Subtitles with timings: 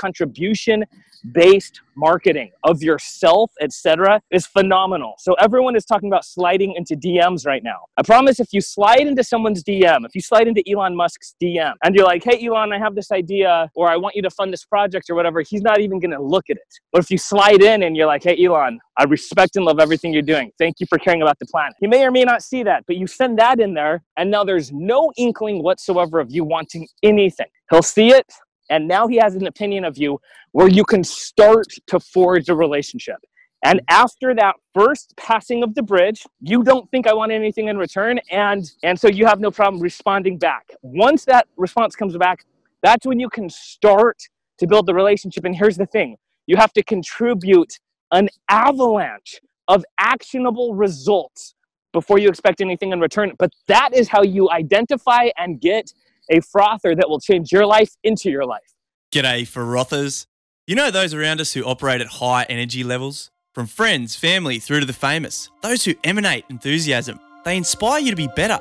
[0.00, 0.84] contribution
[1.32, 5.14] based marketing of yourself, etc., is phenomenal.
[5.18, 7.80] So everyone is talking about sliding into DMs right now.
[7.96, 11.72] I promise if you slide into someone's DM, if you slide into Elon Musk's DM
[11.84, 14.52] and you're like, hey Elon, I have this idea or I want you to fund
[14.52, 16.74] this project or whatever, he's not even gonna look at it.
[16.92, 20.12] But if you slide in and you're like, hey Elon, I respect and love everything
[20.12, 20.52] you're doing.
[20.58, 21.74] Thank you for caring about the planet.
[21.80, 24.44] He may or may not see that, but you send that in there and now
[24.44, 27.48] there's no inkling whatsoever of you wanting anything.
[27.70, 28.26] He'll see it
[28.70, 30.20] and now he has an opinion of you
[30.52, 33.18] where you can start to forge a relationship.
[33.62, 37.76] And after that first passing of the bridge, you don't think I want anything in
[37.76, 38.18] return.
[38.30, 40.70] And, and so you have no problem responding back.
[40.80, 42.46] Once that response comes back,
[42.82, 44.16] that's when you can start
[44.58, 45.44] to build the relationship.
[45.44, 46.16] And here's the thing
[46.46, 47.78] you have to contribute
[48.12, 51.54] an avalanche of actionable results
[51.92, 53.32] before you expect anything in return.
[53.38, 55.92] But that is how you identify and get
[56.30, 58.74] a frother that will change your life into your life.
[59.12, 60.26] G'day, frothers.
[60.66, 63.30] You know those around us who operate at high energy levels?
[63.52, 65.50] From friends, family, through to the famous.
[65.62, 67.18] Those who emanate enthusiasm.
[67.44, 68.60] They inspire you to be better.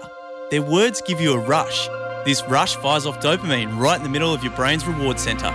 [0.50, 1.88] Their words give you a rush.
[2.26, 5.52] This rush fires off dopamine right in the middle of your brain's reward center.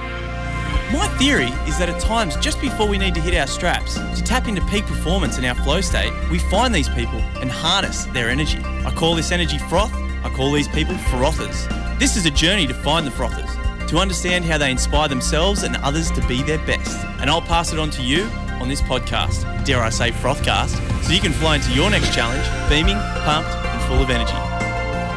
[0.92, 4.22] My theory is that at times, just before we need to hit our straps, to
[4.22, 8.28] tap into peak performance in our flow state, we find these people and harness their
[8.28, 8.58] energy.
[8.58, 11.66] I call this energy froth, I call these people frothers.
[11.96, 13.48] This is a journey to find the frothers,
[13.88, 17.06] to understand how they inspire themselves and others to be their best.
[17.20, 18.24] And I'll pass it on to you
[18.60, 22.44] on this podcast, dare I say Frothcast, so you can fly into your next challenge
[22.68, 24.32] beaming, pumped, and full of energy.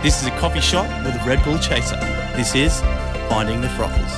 [0.04, 1.96] This is a coffee shop with a Red Bull chaser.
[2.36, 2.80] This is
[3.28, 4.12] Finding the Frothers.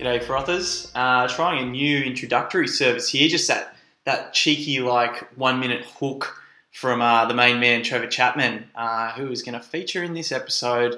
[0.00, 0.90] G'day, Frothers.
[0.96, 6.41] Uh, trying a new introductory service here, just that, that cheeky, like, one minute hook
[6.72, 10.32] from uh, the main man, Trevor Chapman, uh, who is going to feature in this
[10.32, 10.94] episode.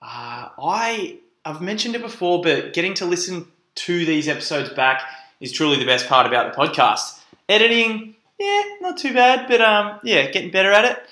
[0.00, 5.02] Uh, I, I've mentioned it before, but getting to listen to these episodes back
[5.40, 7.20] is truly the best part about the podcast.
[7.48, 11.02] Editing, yeah, not too bad, but um, yeah, getting better at it.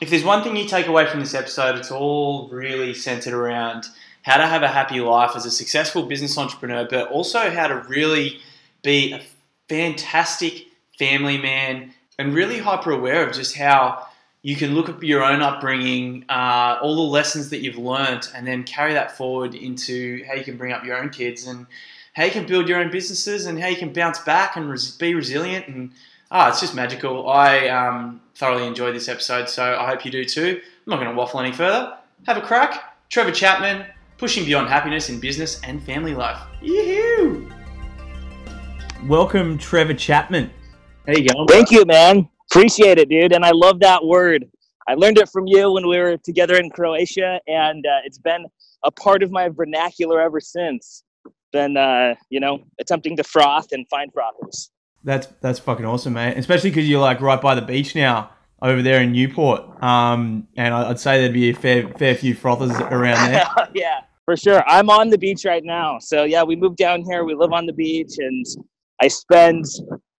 [0.00, 3.86] If there's one thing you take away from this episode, it's all really centered around
[4.22, 7.76] how to have a happy life as a successful business entrepreneur, but also how to
[7.88, 8.40] really
[8.82, 9.22] be a
[9.68, 10.66] fantastic
[10.98, 14.06] family man and really hyper aware of just how
[14.42, 18.46] you can look at your own upbringing, uh, all the lessons that you've learned, and
[18.46, 21.66] then carry that forward into how you can bring up your own kids and
[22.12, 24.96] how you can build your own businesses and how you can bounce back and res-
[24.96, 25.66] be resilient.
[25.66, 25.90] And
[26.30, 27.28] ah, it's just magical.
[27.28, 30.60] I um, thoroughly enjoyed this episode, so I hope you do too.
[30.62, 31.96] I'm not going to waffle any further.
[32.26, 32.96] Have a crack.
[33.08, 33.84] Trevor Chapman,
[34.16, 36.38] pushing beyond happiness in business and family life.
[36.60, 37.50] Yoo-hoo!
[39.08, 40.50] Welcome, Trevor Chapman.
[41.06, 41.48] How you going?
[41.48, 42.28] Thank you, man.
[42.50, 43.32] Appreciate it, dude.
[43.32, 44.46] And I love that word.
[44.88, 48.46] I learned it from you when we were together in Croatia, and uh, it's been
[48.84, 51.04] a part of my vernacular ever since.
[51.52, 54.70] Been, uh, you know, attempting to froth and find frothers.
[55.04, 56.36] That's that's fucking awesome, mate.
[56.36, 58.30] Especially because you're like right by the beach now
[58.60, 59.82] over there in Newport.
[59.82, 63.46] Um, and I'd say there'd be a fair fair few frothers around there.
[63.74, 64.62] yeah, for sure.
[64.66, 65.98] I'm on the beach right now.
[65.98, 67.24] So yeah, we moved down here.
[67.24, 68.46] We live on the beach, and
[69.00, 69.64] I spend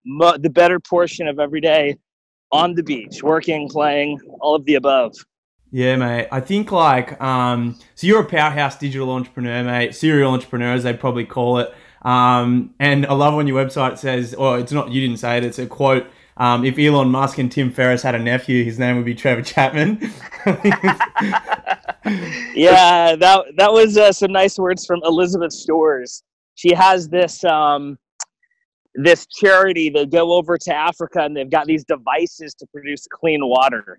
[0.04, 1.98] mo- the better portion of every day
[2.52, 5.14] on the beach, working, playing, all of the above.
[5.70, 6.28] Yeah, mate.
[6.30, 9.94] I think like um, so you're a powerhouse digital entrepreneur, mate.
[9.94, 11.74] Serial entrepreneur, as they probably call it.
[12.02, 15.38] Um, and I love on your website it says, or it's not you didn't say
[15.38, 15.44] it.
[15.44, 16.06] It's a quote.
[16.36, 19.42] Um, if Elon Musk and Tim Ferriss had a nephew, his name would be Trevor
[19.42, 19.98] Chapman.
[22.54, 26.22] yeah, that that was uh, some nice words from Elizabeth Stores.
[26.54, 27.98] She has this um,
[28.94, 33.40] this charity they go over to africa and they've got these devices to produce clean
[33.46, 33.98] water.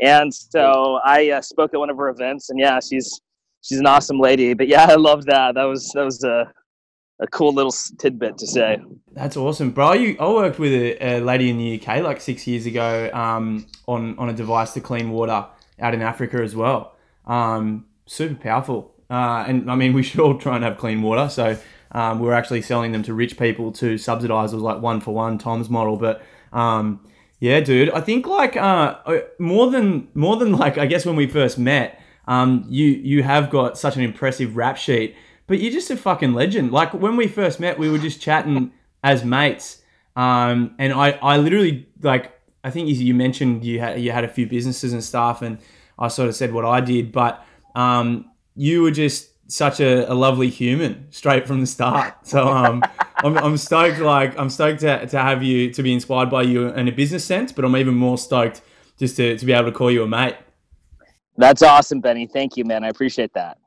[0.00, 3.20] And so i uh, spoke at one of her events and yeah she's
[3.62, 4.54] she's an awesome lady.
[4.54, 5.54] But yeah i love that.
[5.54, 6.52] That was that was a,
[7.20, 8.78] a cool little tidbit to say.
[9.12, 9.70] That's awesome.
[9.70, 13.10] Bro you, i worked with a, a, lady in the uk like six years ago
[13.14, 15.46] um, on on a device to clean water
[15.80, 16.96] out in africa as well.
[17.26, 18.90] Um, super powerful.
[19.08, 21.30] Uh, and i mean we should all try and have clean water.
[21.30, 21.56] So
[21.94, 24.52] um, we were actually selling them to rich people to subsidize.
[24.52, 27.00] It was like one for one Tom's model, but um,
[27.38, 31.16] yeah, dude, I think like uh, uh, more than more than like I guess when
[31.16, 35.14] we first met, um, you you have got such an impressive rap sheet,
[35.46, 36.72] but you're just a fucking legend.
[36.72, 38.72] Like when we first met, we were just chatting
[39.04, 39.82] as mates,
[40.16, 42.32] um, and I I literally like
[42.64, 45.58] I think you mentioned you had you had a few businesses and stuff, and
[45.96, 47.46] I sort of said what I did, but
[47.76, 52.14] um, you were just such a, a, lovely human straight from the start.
[52.24, 52.82] So um,
[53.18, 53.98] I'm, I'm stoked.
[53.98, 57.24] Like I'm stoked to, to have you to be inspired by you in a business
[57.24, 58.62] sense, but I'm even more stoked
[58.98, 60.36] just to, to be able to call you a mate.
[61.36, 62.26] That's awesome, Benny.
[62.26, 62.84] Thank you, man.
[62.84, 63.58] I appreciate that.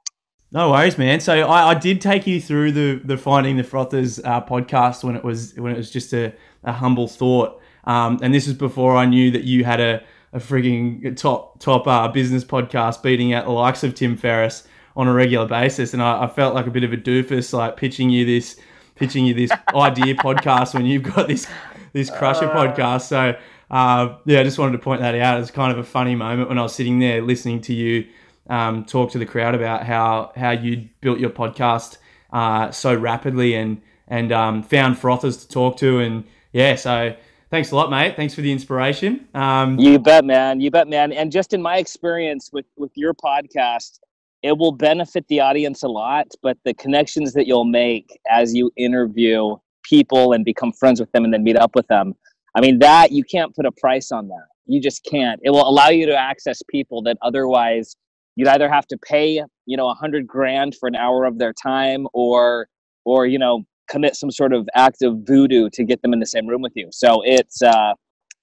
[0.51, 1.19] No worries, man.
[1.19, 5.15] So I, I did take you through the the Finding the Frothers uh, podcast when
[5.15, 6.33] it was when it was just a,
[6.63, 10.03] a humble thought, um, and this was before I knew that you had a
[10.33, 15.07] a frigging top top uh, business podcast beating out the likes of Tim Ferriss on
[15.07, 18.09] a regular basis, and I, I felt like a bit of a doofus, like pitching
[18.09, 18.57] you this
[18.95, 21.47] pitching you this idea podcast when you've got this
[21.93, 23.03] this crusher uh, podcast.
[23.03, 23.37] So
[23.69, 25.39] uh, yeah, I just wanted to point that out.
[25.39, 28.07] It's kind of a funny moment when I was sitting there listening to you
[28.49, 31.97] um, talk to the crowd about how how you built your podcast
[32.33, 35.99] uh, so rapidly and and um, found frothers to talk to.
[35.99, 36.23] And
[36.53, 37.15] yeah so
[37.51, 38.15] thanks a lot mate.
[38.15, 39.27] Thanks for the inspiration.
[39.35, 40.59] Um, you bet man.
[40.59, 41.11] You bet man.
[41.13, 43.99] And just in my experience with with your podcast
[44.43, 48.71] it will benefit the audience a lot but the connections that you'll make as you
[48.77, 52.13] interview people and become friends with them and then meet up with them
[52.55, 54.47] i mean that you can't put a price on that.
[54.67, 55.39] You just can't.
[55.43, 57.95] It will allow you to access people that otherwise
[58.35, 61.53] you'd either have to pay you know a hundred grand for an hour of their
[61.53, 62.67] time or
[63.05, 66.25] or you know commit some sort of act of voodoo to get them in the
[66.25, 66.89] same room with you.
[66.91, 67.93] So it's uh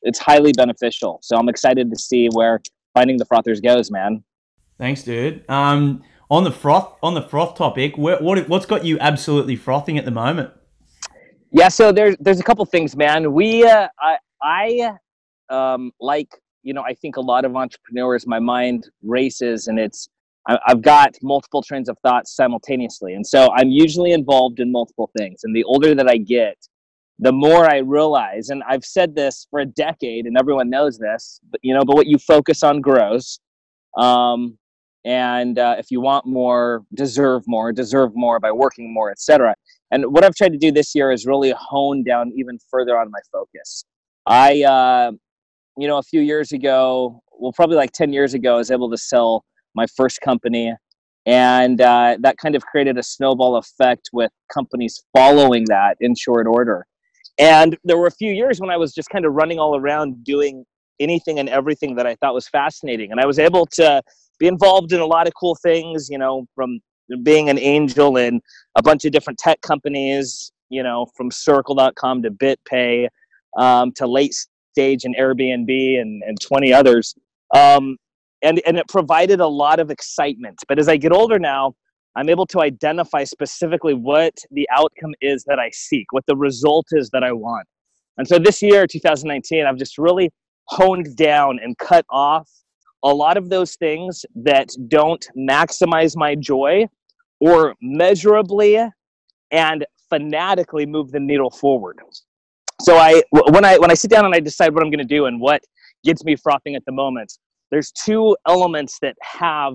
[0.03, 1.19] it's highly beneficial.
[1.23, 2.61] So i'm excited to see where
[2.95, 4.23] finding the frothers goes man
[4.79, 8.99] thanks dude um on the froth on the froth topic what, what what's got you
[9.01, 10.51] absolutely frothing at the moment
[11.53, 14.97] yeah so there's there's a couple things man we uh, i i
[15.51, 16.29] um like
[16.65, 20.09] you know, I think a lot of entrepreneurs, my mind races and it's,
[20.47, 23.15] I've got multiple trains of thought simultaneously.
[23.15, 25.41] And so I'm usually involved in multiple things.
[25.45, 26.57] And the older that I get,
[27.19, 31.41] the more I realize, and I've said this for a decade and everyone knows this,
[31.51, 33.41] but you know, but what you focus on grows.
[33.97, 34.59] Um,
[35.05, 39.55] and uh, if you want more, deserve more, deserve more by working more, etc.
[39.91, 43.11] And what I've tried to do this year is really hone down even further on
[43.11, 43.85] my focus.
[44.27, 45.13] I uh,
[45.77, 48.91] you know, a few years ago, well, probably like 10 years ago, I was able
[48.91, 50.73] to sell my first company.
[51.27, 56.47] And uh, that kind of created a snowball effect with companies following that in short
[56.47, 56.87] order.
[57.39, 60.23] And there were a few years when I was just kind of running all around
[60.23, 60.65] doing
[61.01, 63.11] anything and everything that I thought was fascinating.
[63.11, 64.03] And I was able to
[64.39, 66.81] be involved in a lot of cool things, you know, from
[67.23, 68.41] being an angel in
[68.77, 73.09] a bunch of different tech companies, you know, from circle.com to BitPay
[73.59, 74.35] um, to late
[74.73, 77.15] Stage and Airbnb and, and 20 others.
[77.55, 77.97] Um,
[78.43, 80.59] and, and it provided a lot of excitement.
[80.69, 81.75] But as I get older now,
[82.17, 86.87] I'm able to identify specifically what the outcome is that I seek, what the result
[86.93, 87.67] is that I want.
[88.19, 90.31] And so this year, 2019, I've just really
[90.67, 92.49] honed down and cut off
[93.05, 96.87] a lot of those things that don't maximize my joy
[97.41, 98.81] or measurably
[99.51, 101.99] and fanatically move the needle forward
[102.83, 105.15] so I when I when I sit down and I decide what I'm going to
[105.17, 105.63] do and what
[106.05, 107.33] gets me frothing at the moment,
[107.71, 109.75] there's two elements that have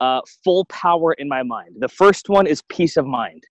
[0.00, 1.76] uh, full power in my mind.
[1.78, 3.42] The first one is peace of mind.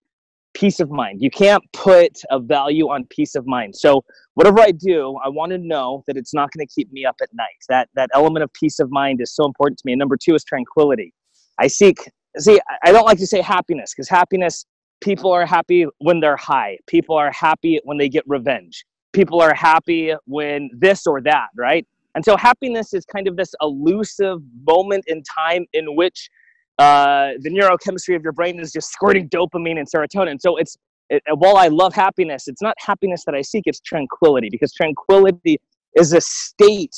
[0.53, 1.21] Peace of mind.
[1.21, 3.75] You can't put a value on peace of mind.
[3.75, 4.03] So
[4.35, 7.15] whatever I do, I want to know that it's not going to keep me up
[7.21, 7.47] at night.
[7.69, 9.93] That that element of peace of mind is so important to me.
[9.93, 11.13] And number two is tranquility.
[11.59, 11.97] I seek.
[12.37, 14.65] See, I don't like to say happiness because happiness
[15.03, 19.53] people are happy when they're high people are happy when they get revenge people are
[19.53, 21.85] happy when this or that right
[22.15, 26.29] and so happiness is kind of this elusive moment in time in which
[26.79, 30.77] uh, the neurochemistry of your brain is just squirting dopamine and serotonin so it's
[31.09, 35.59] it, while i love happiness it's not happiness that i seek it's tranquility because tranquility
[35.95, 36.95] is a state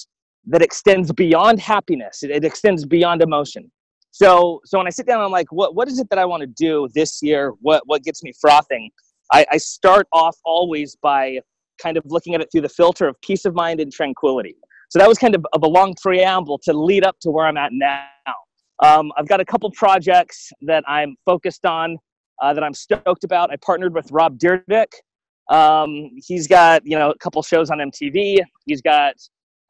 [0.47, 3.69] that extends beyond happiness it, it extends beyond emotion
[4.15, 6.39] so so when I sit down, I'm like, what what is it that I want
[6.39, 7.51] to do this year?
[7.59, 8.89] What what gets me frothing?
[9.33, 11.41] I, I start off always by
[11.83, 14.55] kind of looking at it through the filter of peace of mind and tranquility.
[14.87, 17.57] So that was kind of, of a long preamble to lead up to where I'm
[17.57, 18.05] at now.
[18.83, 21.97] Um, I've got a couple projects that I'm focused on
[22.41, 23.51] uh, that I'm stoked about.
[23.51, 24.87] I partnered with Rob Dyrdek.
[25.49, 28.39] Um, he's got you know a couple shows on MTV.
[28.65, 29.15] He's got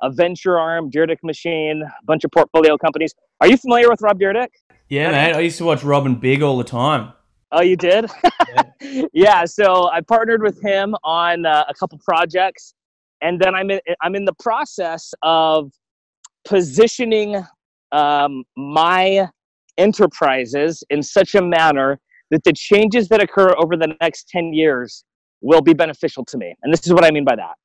[0.01, 3.13] a venture arm, Dyrdek Machine, a bunch of portfolio companies.
[3.41, 4.49] Are you familiar with Rob Dyrdek?
[4.89, 5.35] Yeah, man.
[5.35, 7.13] I used to watch Rob & Big all the time.
[7.51, 8.09] Oh, you did?
[8.81, 9.03] Yeah.
[9.13, 12.73] yeah so I partnered with him on uh, a couple projects,
[13.21, 15.71] and then I'm in, I'm in the process of
[16.45, 17.43] positioning
[17.95, 19.27] um, my
[19.77, 21.99] enterprises in such a manner
[22.31, 25.03] that the changes that occur over the next 10 years
[25.41, 26.55] will be beneficial to me.
[26.63, 27.55] And this is what I mean by that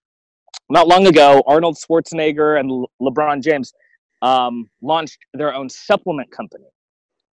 [0.71, 3.73] not long ago, Arnold Schwarzenegger and LeBron James
[4.23, 6.67] um, launched their own supplement company.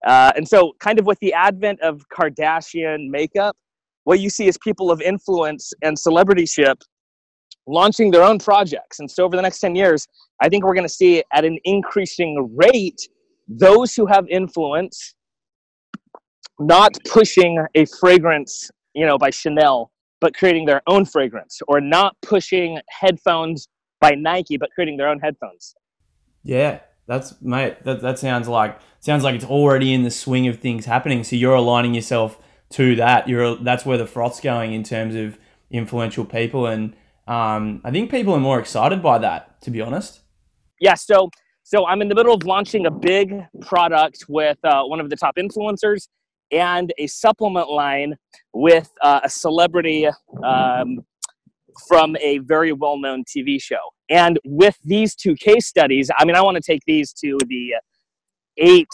[0.07, 3.57] Uh, and so, kind of with the advent of Kardashian makeup,
[4.05, 6.75] what you see is people of influence and celebrityship
[7.67, 8.99] launching their own projects.
[9.01, 10.07] And so, over the next 10 years,
[10.41, 13.09] I think we're going to see at an increasing rate
[13.49, 15.15] those who have influence
[16.59, 19.91] not pushing a fragrance, you know, by Chanel,
[20.21, 23.69] but creating their own fragrance, or not pushing headphones
[24.01, 25.75] by Nike, but creating their own headphones.
[26.45, 27.83] Yeah, that's mate.
[27.85, 31.25] That that sounds like sounds like it's already in the swing of things happening.
[31.25, 32.39] So you're aligning yourself
[32.71, 33.29] to that.
[33.29, 35.39] You're that's where the froth's going in terms of
[35.71, 36.95] influential people, and
[37.27, 39.61] um, I think people are more excited by that.
[39.63, 40.21] To be honest.
[40.81, 40.95] Yeah.
[40.95, 41.31] So
[41.63, 45.17] so I'm in the middle of launching a big product with uh, one of the
[45.17, 46.09] top influencers
[46.51, 48.17] and a supplement line
[48.53, 50.09] with uh, a celebrity
[50.45, 51.05] um,
[51.89, 53.81] from a very well-known TV show.
[54.11, 57.75] And with these two case studies, I mean, I want to take these to the
[58.59, 58.89] eight,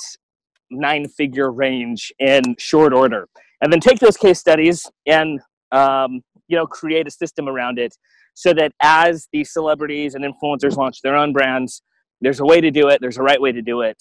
[0.70, 3.28] nine-figure range in short order,
[3.60, 5.40] and then take those case studies and
[5.72, 7.96] um, you know create a system around it,
[8.34, 11.82] so that as these celebrities and influencers launch their own brands,
[12.20, 13.00] there's a way to do it.
[13.00, 13.96] There's a right way to do it,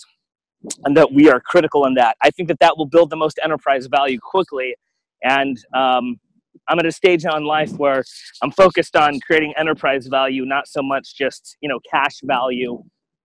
[0.86, 2.18] and that we are critical in that.
[2.22, 4.76] I think that that will build the most enterprise value quickly,
[5.24, 6.20] and um,
[6.68, 8.04] I'm at a stage in life where
[8.42, 12.84] I'm focused on creating enterprise value, not so much just you know cash value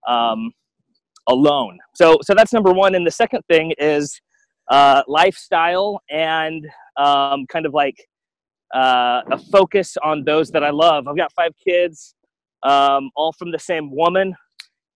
[0.08, 0.52] um,
[1.28, 1.78] alone.
[1.94, 2.94] So so that's number one.
[2.94, 4.20] And the second thing is
[4.70, 7.96] uh, lifestyle and um, kind of like
[8.74, 11.08] uh, a focus on those that I love.
[11.08, 12.14] I've got five kids,
[12.62, 14.34] um, all from the same woman,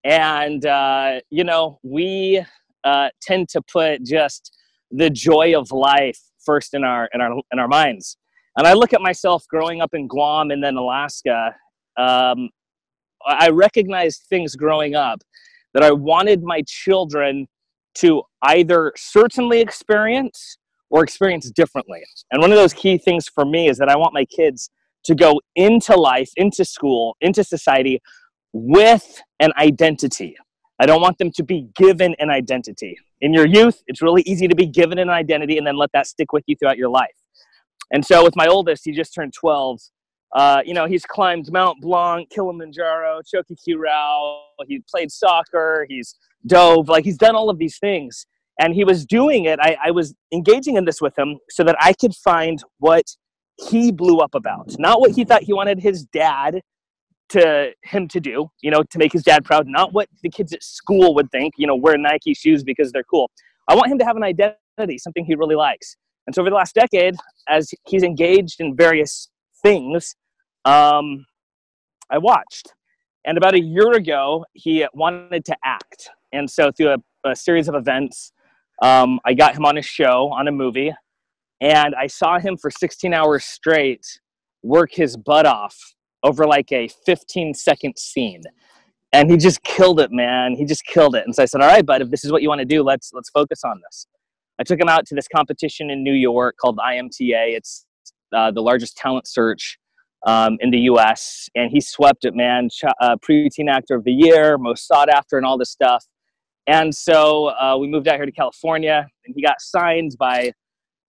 [0.04, 2.44] and uh, you know we
[2.84, 4.56] uh, tend to put just
[4.90, 8.16] the joy of life first in our in our in our minds
[8.56, 11.54] and I look at myself growing up in Guam and then Alaska.
[11.98, 12.48] Um,
[13.26, 15.20] I recognized things growing up
[15.74, 17.46] that I wanted my children
[17.96, 20.58] to either certainly experience
[20.90, 22.02] or experience differently.
[22.30, 24.70] And one of those key things for me is that I want my kids
[25.04, 28.00] to go into life, into school, into society
[28.52, 30.36] with an identity.
[30.80, 32.98] I don't want them to be given an identity.
[33.20, 36.06] In your youth, it's really easy to be given an identity and then let that
[36.06, 37.14] stick with you throughout your life.
[37.92, 39.80] And so with my oldest, he just turned 12.
[40.34, 44.40] Uh, you know, he's climbed Mount Blanc, Kilimanjaro, Choquequirao.
[44.66, 45.86] He played soccer.
[45.88, 46.16] He's
[46.46, 46.88] dove.
[46.88, 48.26] Like he's done all of these things.
[48.58, 49.58] And he was doing it.
[49.60, 53.04] I, I was engaging in this with him so that I could find what
[53.68, 56.60] he blew up about, not what he thought he wanted his dad
[57.30, 60.52] to him to do, you know, to make his dad proud, not what the kids
[60.52, 63.30] at school would think, you know, wear Nike shoes because they're cool.
[63.68, 65.96] I want him to have an identity, something he really likes.
[66.26, 67.16] And so over the last decade,
[67.48, 69.28] as he's engaged in various
[69.62, 70.14] things,
[70.64, 71.24] um,
[72.10, 72.72] I watched.
[73.24, 76.10] And about a year ago, he wanted to act.
[76.32, 78.32] And so through a, a series of events,
[78.82, 80.92] um, I got him on a show, on a movie,
[81.60, 84.04] and I saw him for 16 hours straight
[84.62, 88.42] work his butt off over like a 15 second scene.
[89.12, 90.54] And he just killed it, man.
[90.56, 91.24] He just killed it.
[91.24, 92.82] And so I said, "All right, bud, if this is what you want to do,
[92.82, 94.06] let's let's focus on this."
[94.58, 97.56] I took him out to this competition in New York called IMTA.
[97.56, 97.86] It's
[98.34, 99.78] uh, the largest talent search
[100.26, 101.48] um, in the U.S.
[101.54, 102.68] And he swept it, man.
[102.68, 106.04] Ch- uh, preteen actor of the year, most sought after, and all this stuff.
[106.66, 110.52] And so uh, we moved out here to California, and he got signed by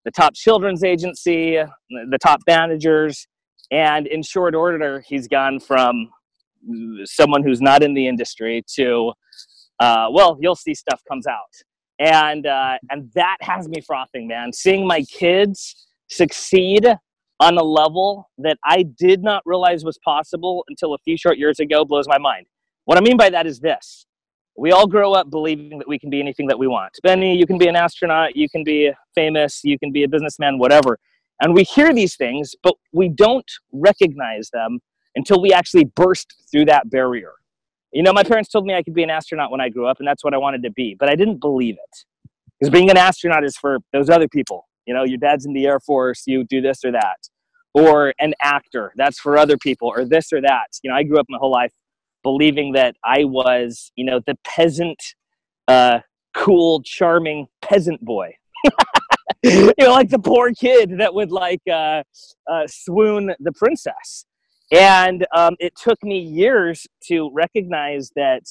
[0.04, 1.56] the top children's agency,
[1.90, 3.26] the top managers,
[3.70, 6.10] and in short order, he's gone from
[7.04, 9.12] someone who's not in the industry to,
[9.80, 11.54] uh, well, you'll see stuff comes out
[11.98, 14.52] and uh, and that has me frothing, man.
[14.52, 16.86] Seeing my kids succeed
[17.40, 21.60] on a level that I did not realize was possible until a few short years
[21.60, 22.46] ago blows my mind.
[22.84, 24.06] What I mean by that is this:
[24.58, 26.92] we all grow up believing that we can be anything that we want.
[27.02, 30.58] Benny, you can be an astronaut, you can be famous, you can be a businessman,
[30.58, 30.98] whatever.
[31.40, 34.80] And we hear these things, but we don't recognize them
[35.14, 37.32] until we actually burst through that barrier.
[37.92, 40.00] You know, my parents told me I could be an astronaut when I grew up,
[40.00, 42.04] and that's what I wanted to be, but I didn't believe it.
[42.58, 44.66] Because being an astronaut is for those other people.
[44.86, 47.18] You know, your dad's in the Air Force, you do this or that.
[47.74, 50.66] Or an actor, that's for other people, or this or that.
[50.82, 51.72] You know, I grew up my whole life
[52.28, 55.02] believing that I was, you know, the peasant,
[55.66, 56.00] uh,
[56.34, 58.34] cool, charming peasant boy.
[59.42, 62.02] you know, like the poor kid that would like uh,
[62.46, 64.26] uh, swoon the princess.
[64.70, 68.42] And um, it took me years to recognize that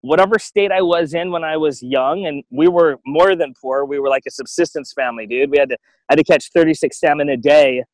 [0.00, 3.84] whatever state I was in when I was young, and we were more than poor,
[3.84, 5.52] we were like a subsistence family, dude.
[5.52, 5.76] We had to
[6.08, 7.84] had to catch 36 salmon a day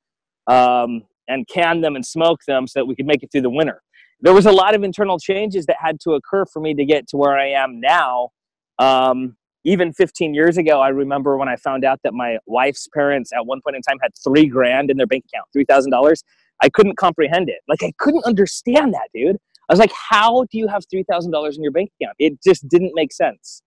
[0.47, 3.51] um, and can them and smoke them so that we could make it through the
[3.51, 3.83] winter.
[4.21, 7.07] There was a lot of internal changes that had to occur for me to get
[7.09, 8.31] to where I am now.
[8.79, 13.33] Um, even 15 years ago, I remember when I found out that my wife's parents
[13.35, 16.23] at one point in time had three grand in their bank account, three thousand dollars.
[16.63, 17.59] I couldn't comprehend it.
[17.69, 19.37] Like I couldn't understand that, dude.
[19.69, 22.15] I was like, how do you have $3,000 in your bank account?
[22.19, 23.63] It just didn't make sense.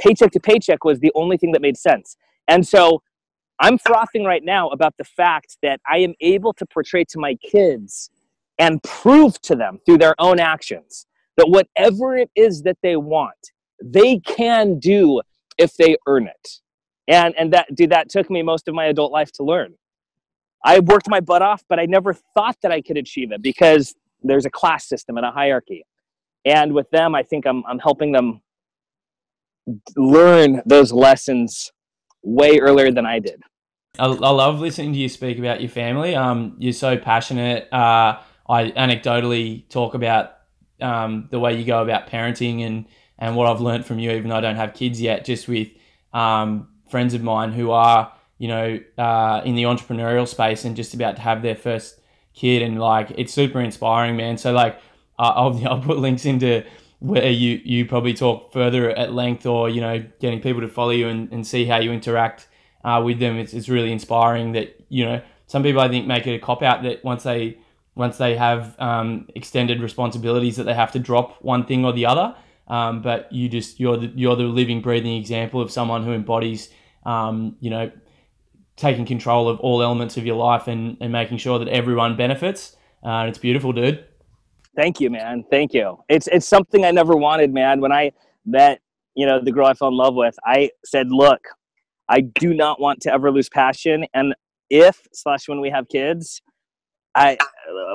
[0.00, 2.16] Paycheck to paycheck was the only thing that made sense.
[2.48, 3.02] And so
[3.60, 7.34] I'm frothing right now about the fact that I am able to portray to my
[7.36, 8.10] kids
[8.58, 11.06] and prove to them through their own actions
[11.36, 13.50] that whatever it is that they want,
[13.82, 15.20] they can do
[15.58, 16.48] if they earn it.
[17.08, 19.74] And and that dude, that took me most of my adult life to learn.
[20.64, 23.94] I worked my butt off, but I never thought that I could achieve it because
[24.22, 25.84] there's a class system and a hierarchy.
[26.44, 28.40] And with them, I think I'm I'm helping them
[29.96, 31.72] learn those lessons
[32.22, 33.42] way earlier than I did.
[33.98, 36.14] I, I love listening to you speak about your family.
[36.14, 37.72] Um, you're so passionate.
[37.72, 40.34] Uh, I anecdotally talk about
[40.80, 42.86] um, the way you go about parenting and
[43.18, 45.68] and what I've learned from you, even though I don't have kids yet, just with
[46.12, 50.94] um, friends of mine who are you know uh, in the entrepreneurial space and just
[50.94, 52.00] about to have their first
[52.34, 54.36] kid, and like it's super inspiring, man.
[54.38, 54.78] So like
[55.18, 56.64] I'll I'll put links into
[56.98, 60.90] where you you probably talk further at length, or you know getting people to follow
[60.90, 62.48] you and, and see how you interact
[62.84, 63.36] uh, with them.
[63.38, 66.62] It's, it's really inspiring that you know some people I think make it a cop
[66.62, 67.58] out that once they
[67.94, 72.06] once they have um, extended responsibilities that they have to drop one thing or the
[72.06, 72.34] other.
[72.68, 76.70] Um, but you just you're the, you're the living, breathing example of someone who embodies,
[77.04, 77.90] um, you know,
[78.76, 82.76] taking control of all elements of your life and, and making sure that everyone benefits.
[83.02, 84.04] Uh, it's beautiful, dude.
[84.74, 85.44] Thank you, man.
[85.50, 85.98] Thank you.
[86.08, 87.80] It's it's something I never wanted, man.
[87.80, 88.12] When I
[88.46, 88.80] met,
[89.14, 91.40] you know, the girl I fell in love with, I said, "Look,
[92.08, 94.34] I do not want to ever lose passion, and
[94.70, 96.40] if slash when we have kids,
[97.14, 97.36] I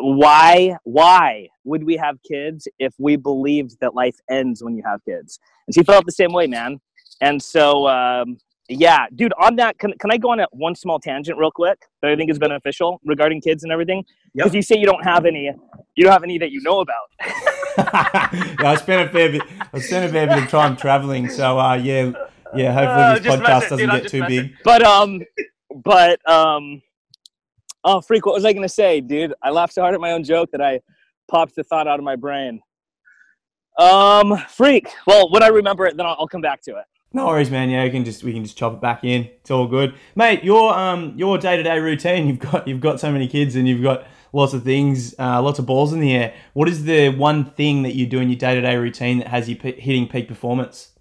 [0.02, 5.04] why why would we have kids if we believed that life ends when you have
[5.06, 5.40] kids?
[5.68, 6.80] And she felt the same way, man.
[7.22, 8.38] And so um,
[8.70, 9.34] yeah, dude.
[9.42, 12.16] On that, can, can I go on a one small tangent real quick that I
[12.16, 14.04] think is beneficial regarding kids and everything?
[14.36, 14.56] Because yep.
[14.56, 15.52] you say you don't have any,
[15.96, 17.08] you don't have any that you know about.
[18.62, 19.42] yeah, I spent a fair bit.
[19.74, 22.12] I spent a fair bit of time traveling, so uh, yeah,
[22.56, 22.74] yeah.
[22.74, 24.54] Hopefully uh, this podcast doesn't dude, get too big.
[24.64, 25.22] But um,
[25.84, 26.82] but um,
[27.90, 28.26] Oh, freak!
[28.26, 29.34] What was I gonna say, dude?
[29.42, 30.82] I laughed so hard at my own joke that I
[31.30, 32.60] popped the thought out of my brain.
[33.80, 34.90] Um, freak.
[35.06, 36.84] Well, when I remember it, then I'll, I'll come back to it.
[37.14, 37.70] No worries, man.
[37.70, 39.30] Yeah, we can just we can just chop it back in.
[39.40, 40.44] It's all good, mate.
[40.44, 42.28] Your um your day to day routine.
[42.28, 45.58] You've got you've got so many kids and you've got lots of things, uh, lots
[45.58, 46.34] of balls in the air.
[46.52, 49.30] What is the one thing that you do in your day to day routine that
[49.30, 50.92] has you p- hitting peak performance?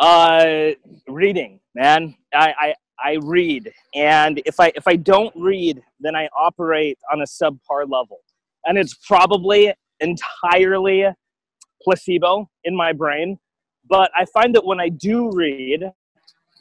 [0.00, 0.70] Uh,
[1.06, 2.16] reading, man.
[2.34, 7.20] I, I I read, and if I if I don't read, then I operate on
[7.20, 8.20] a subpar level,
[8.64, 11.06] and it's probably entirely
[11.82, 13.38] placebo in my brain.
[13.88, 15.90] But I find that when I do read,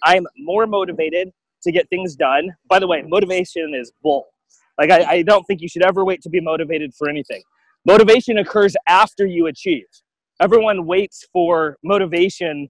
[0.03, 1.31] I'm more motivated
[1.63, 2.49] to get things done.
[2.67, 4.27] By the way, motivation is bull.
[4.79, 7.43] Like I, I don't think you should ever wait to be motivated for anything.
[7.85, 9.85] Motivation occurs after you achieve.
[10.39, 12.69] Everyone waits for motivation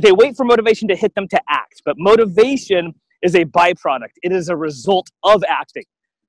[0.00, 4.14] they wait for motivation to hit them to act, but motivation is a byproduct.
[4.22, 5.84] It is a result of acting.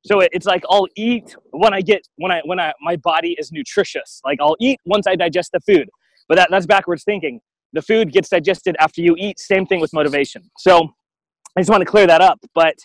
[0.06, 3.51] So it's like I'll eat when I get when I when I my body is
[3.51, 4.21] nutritious.
[4.25, 5.89] Like I'll eat once I digest the food.
[6.27, 7.39] But that, that's backwards thinking.
[7.73, 9.39] The food gets digested after you eat.
[9.39, 10.49] Same thing with motivation.
[10.58, 10.89] So
[11.56, 12.39] I just want to clear that up.
[12.53, 12.75] But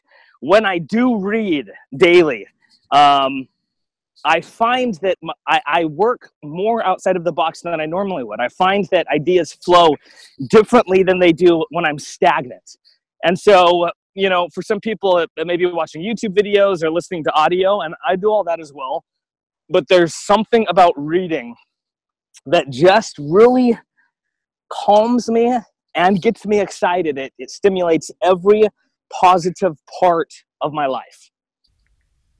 [0.40, 2.46] when I do read daily,
[2.92, 3.48] um,
[4.24, 8.24] I find that my, I, I, work more outside of the box than I normally
[8.24, 8.40] would.
[8.40, 9.94] I find that ideas flow
[10.48, 12.76] differently than they do when I'm stagnant.
[13.22, 17.22] And so, you know, for some people, it may be watching YouTube videos or listening
[17.24, 19.04] to audio, and I do all that as well.
[19.68, 21.54] But there's something about reading
[22.46, 23.78] that just really
[24.72, 25.56] calms me
[25.94, 27.18] and gets me excited.
[27.18, 28.68] It, it stimulates every
[29.12, 31.30] positive part of my life.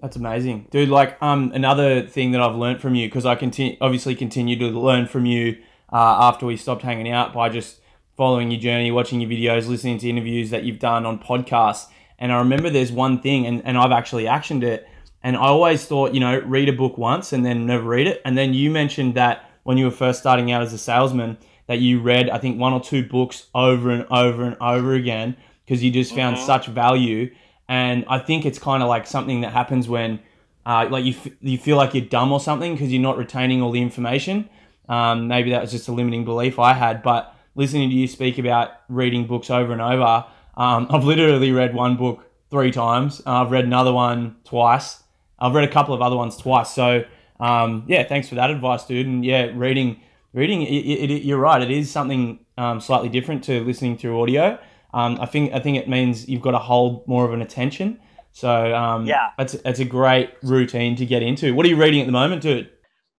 [0.00, 0.88] That's amazing, dude.
[0.88, 4.66] Like, um, another thing that I've learned from you because I continue, obviously, continue to
[4.68, 5.58] learn from you
[5.92, 7.80] uh, after we stopped hanging out by just
[8.16, 11.87] following your journey, watching your videos, listening to interviews that you've done on podcasts.
[12.18, 14.88] And I remember there's one thing, and, and I've actually actioned it.
[15.22, 18.22] And I always thought, you know, read a book once and then never read it.
[18.24, 21.80] And then you mentioned that when you were first starting out as a salesman, that
[21.80, 25.82] you read, I think, one or two books over and over and over again because
[25.82, 26.46] you just found mm-hmm.
[26.46, 27.34] such value
[27.68, 30.20] and I think it's kind of like something that happens when,
[30.64, 33.62] uh, like you f- you feel like you're dumb or something because you're not retaining
[33.62, 34.48] all the information.
[34.88, 38.38] Um, maybe that was just a limiting belief I had, but listening to you speak
[38.38, 40.24] about reading books over and over,
[40.57, 43.20] um, I've literally read one book three times.
[43.26, 45.02] Uh, I've read another one twice.
[45.38, 46.72] I've read a couple of other ones twice.
[46.72, 47.04] So
[47.40, 49.07] um, yeah, thanks for that advice, dude.
[49.07, 50.00] And yeah, reading,
[50.33, 51.61] reading, it, it, it, you're right.
[51.62, 54.59] It is something um, slightly different to listening through audio.
[54.98, 58.00] Um, I think I think it means you've got to hold more of an attention.
[58.32, 61.54] So um, yeah, that's that's a great routine to get into.
[61.54, 62.70] What are you reading at the moment, dude?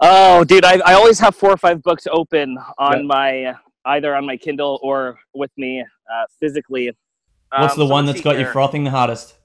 [0.01, 3.05] Oh, dude, I, I always have four or five books open on yep.
[3.05, 3.53] my
[3.85, 6.91] either on my Kindle or with me uh, physically
[7.57, 9.35] What's Um, the one that's got you frothing the hardest?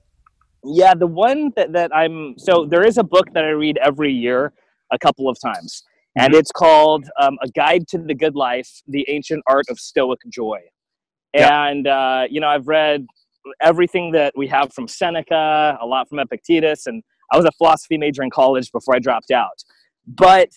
[0.62, 4.12] Yeah, the one that, that I'm so there is a book that I read every
[4.12, 4.52] year
[4.90, 5.84] a couple of times,
[6.16, 6.38] and Mm-hmm.
[6.40, 10.60] it's called um, A Guide to the Good Life: The Ancient Art of Stoic Joy.
[11.34, 11.66] Yeah.
[11.66, 13.06] And uh, you know, I've read
[13.60, 17.98] everything that we have from Seneca, a lot from Epictetus, and I was a philosophy
[17.98, 19.62] major in college before I dropped out.
[20.06, 20.50] But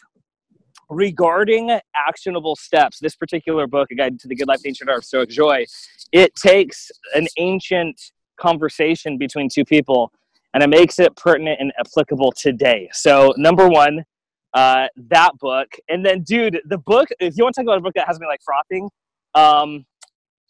[0.90, 5.00] regarding actionable steps, this particular book, A Guide to the Good Life: The Ancient Art
[5.00, 5.66] of Stoic Joy,
[6.12, 10.12] it takes an ancient conversation between two people
[10.54, 12.90] and it makes it pertinent and applicable today.
[12.92, 14.04] So, number one,
[14.54, 15.68] uh, that book.
[15.88, 18.20] And then, dude, the book, if you want to talk about a book that has
[18.20, 18.90] me like frothing,
[19.36, 19.86] um,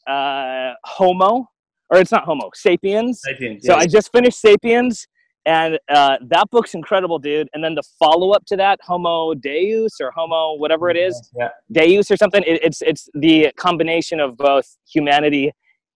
[0.07, 1.47] uh, Homo,
[1.89, 3.21] or it's not Homo, Sapiens.
[3.23, 5.07] Sapiens So I just finished Sapiens,
[5.45, 7.47] and uh, that book's incredible, dude.
[7.53, 11.49] And then the follow up to that, Homo Deus or Homo whatever it is, Yeah.
[11.71, 12.43] Deus or something.
[12.45, 15.51] It, it's it's the combination of both humanity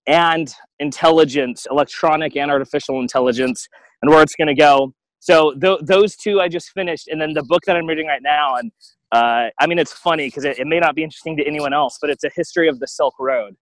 [0.08, 3.67] and intelligence, electronic and artificial intelligence,
[4.02, 4.93] and where it's going to go.
[5.19, 8.24] So th- those two I just finished, and then the book that I'm reading right
[8.24, 8.71] now, and
[9.12, 11.97] uh, I mean it's funny because it, it may not be interesting to anyone else,
[12.02, 13.56] but it's a history of the Silk Road,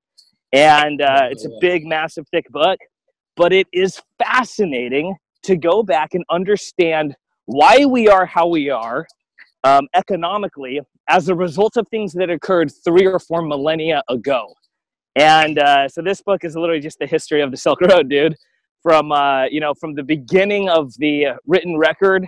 [0.51, 2.79] and uh, it's a big, massive, thick book,
[3.35, 9.07] but it is fascinating to go back and understand why we are how we are
[9.63, 14.53] um, economically as a result of things that occurred three or four millennia ago.
[15.15, 18.35] And uh, so this book is literally just the history of the Silk Road, dude.
[18.81, 22.25] From uh, you know, from the beginning of the written record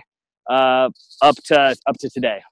[0.50, 0.90] uh,
[1.22, 2.42] up to up to today.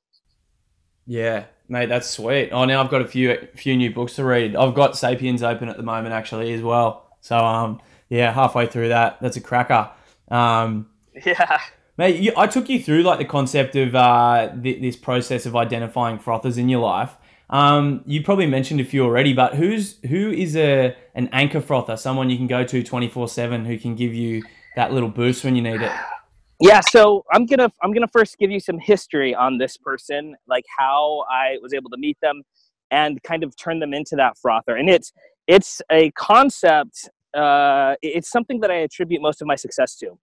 [1.11, 2.51] Yeah, mate, that's sweet.
[2.53, 4.55] Oh, now I've got a few few new books to read.
[4.55, 7.05] I've got Sapiens open at the moment, actually, as well.
[7.21, 9.19] So, um, yeah, halfway through that.
[9.21, 9.91] That's a cracker.
[10.31, 10.89] Um,
[11.27, 11.61] Yeah.
[11.97, 15.57] mate, you, I took you through like the concept of uh, th- this process of
[15.57, 17.17] identifying frothers in your life.
[17.51, 21.97] Um, you probably mentioned a few already, but who's who is a an anchor frother?
[21.97, 24.45] Someone you can go to twenty four seven who can give you
[24.77, 25.91] that little boost when you need it.
[26.61, 30.65] Yeah, so I'm gonna I'm gonna first give you some history on this person, like
[30.79, 32.43] how I was able to meet them,
[32.91, 34.77] and kind of turn them into that frother.
[34.77, 35.13] And it's
[35.47, 37.11] it's a concept.
[37.35, 40.19] Uh, it's something that I attribute most of my success to,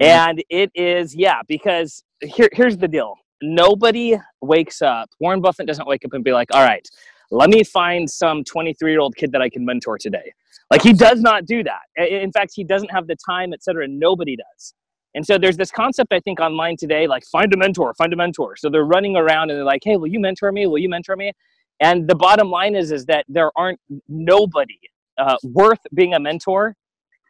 [0.00, 3.14] and it is yeah because here here's the deal.
[3.42, 5.10] Nobody wakes up.
[5.20, 6.88] Warren Buffett doesn't wake up and be like, "All right,
[7.30, 10.32] let me find some 23 year old kid that I can mentor today."
[10.72, 11.82] Like he does not do that.
[11.96, 13.86] In fact, he doesn't have the time, etc.
[13.88, 14.74] Nobody does.
[15.14, 18.16] And so there's this concept I think online today, like find a mentor, find a
[18.16, 18.56] mentor.
[18.56, 20.66] So they're running around and they're like, "Hey, will you mentor me?
[20.66, 21.32] Will you mentor me?"
[21.80, 24.78] And the bottom line is, is that there aren't nobody
[25.16, 26.76] uh, worth being a mentor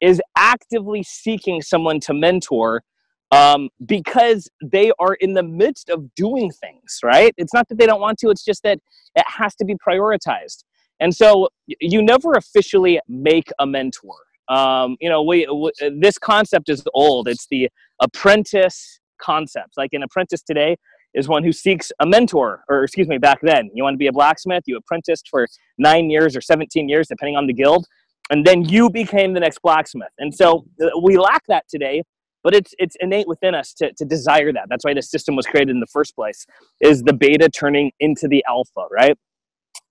[0.01, 2.83] is actively seeking someone to mentor
[3.31, 6.99] um, because they are in the midst of doing things.
[7.03, 7.33] Right?
[7.37, 8.79] It's not that they don't want to; it's just that
[9.15, 10.65] it has to be prioritized.
[11.01, 14.17] And so you never officially make a mentor.
[14.49, 17.29] Um, you know, we, w this concept is old.
[17.29, 17.69] It's the
[18.01, 19.71] apprentice concept.
[19.77, 20.77] Like an apprentice today
[21.15, 24.07] is one who seeks a mentor, or excuse me, back then, you want to be
[24.07, 25.47] a blacksmith, you apprenticed for
[25.79, 27.87] nine years or 17 years, depending on the guild,
[28.31, 30.13] and then you became the next blacksmith.
[30.19, 32.03] And so uh, we lack that today,
[32.45, 34.67] but it's it's innate within us to, to desire that.
[34.69, 36.47] That's why the system was created in the first place,
[36.81, 39.17] is the beta turning into the alpha, right?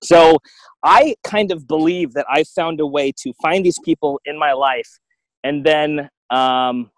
[0.02, 0.38] So
[0.84, 4.52] I kind of believe that I found a way to find these people in my
[4.52, 4.98] life
[5.44, 6.90] and then um,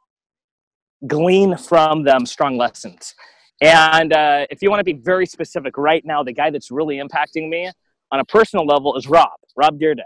[1.06, 3.14] glean from them strong lessons.
[3.62, 6.96] And uh, if you want to be very specific, right now, the guy that's really
[6.96, 7.70] impacting me
[8.10, 10.02] on a personal level is Rob, Rob Dyrdek.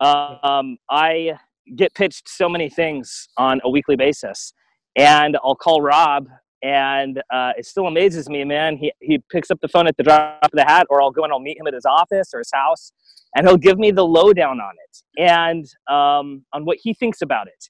[0.00, 1.38] Um, I
[1.76, 4.52] get pitched so many things on a weekly basis,
[4.96, 6.28] and I'll call Rob,
[6.62, 8.76] and uh, it still amazes me, man.
[8.76, 11.24] He, he picks up the phone at the drop of the hat, or I'll go
[11.24, 12.92] and I'll meet him at his office or his house,
[13.34, 17.46] and he'll give me the lowdown on it and um, on what he thinks about
[17.46, 17.68] it.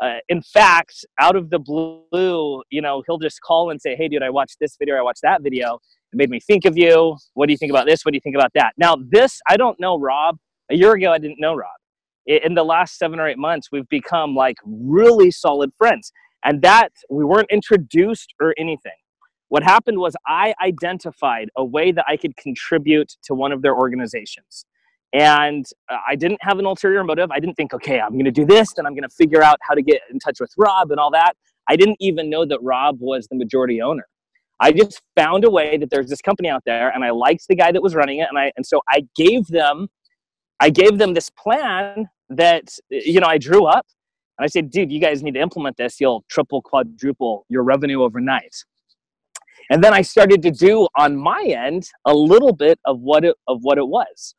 [0.00, 4.06] Uh, in fact, out of the blue, you know, he'll just call and say, "Hey,
[4.06, 4.94] dude, I watched this video.
[4.96, 5.80] I watched that video.
[6.12, 7.16] It made me think of you.
[7.34, 8.04] What do you think about this?
[8.04, 10.38] What do you think about that?" Now, this I don't know, Rob.
[10.70, 11.70] A year ago, I didn't know Rob.
[12.26, 16.12] In the last seven or eight months, we've become like really solid friends,
[16.44, 18.92] and that we weren't introduced or anything.
[19.48, 23.74] What happened was I identified a way that I could contribute to one of their
[23.74, 24.66] organizations
[25.12, 27.30] and uh, I didn't have an ulterior motive.
[27.30, 29.58] I didn't think, okay, I'm going to do this, then I'm going to figure out
[29.62, 31.34] how to get in touch with Rob and all that.
[31.68, 34.06] I didn't even know that Rob was the majority owner.
[34.60, 37.54] I just found a way that there's this company out there, and I liked the
[37.54, 39.88] guy that was running it, and I and so I gave them,
[40.58, 43.86] I gave them this plan that you know I drew up,
[44.38, 46.00] and I said, dude, you guys need to implement this.
[46.00, 48.54] You'll triple, quadruple your revenue overnight.
[49.70, 53.36] And then I started to do on my end a little bit of what it
[53.48, 54.34] of what it was.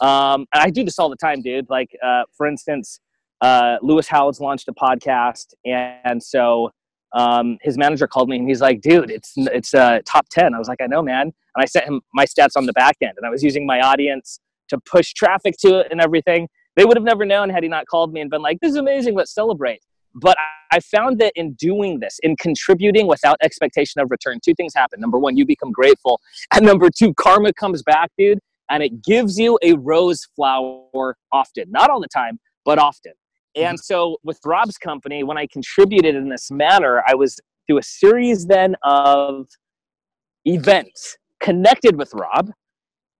[0.00, 1.70] Um, and I do this all the time, dude.
[1.70, 3.00] Like, uh, for instance,
[3.40, 6.70] uh, Lewis Howes launched a podcast, and, and so
[7.14, 10.52] um, his manager called me and he's like, "Dude, it's it's uh, top 10.
[10.54, 12.96] I was like, "I know, man." And I sent him my stats on the back
[13.00, 16.48] end, and I was using my audience to push traffic to it and everything.
[16.76, 18.76] They would have never known had he not called me and been like, "This is
[18.76, 19.14] amazing.
[19.14, 19.82] Let's celebrate."
[20.14, 20.36] But
[20.70, 25.00] I found that in doing this, in contributing without expectation of return, two things happen.
[25.00, 26.20] Number one, you become grateful,
[26.54, 28.38] and number two, karma comes back, dude,
[28.70, 33.12] and it gives you a rose flower often, not all the time, but often.
[33.56, 37.82] And so with Rob's company, when I contributed in this manner, I was through a
[37.82, 39.46] series then of
[40.44, 42.50] events connected with Rob,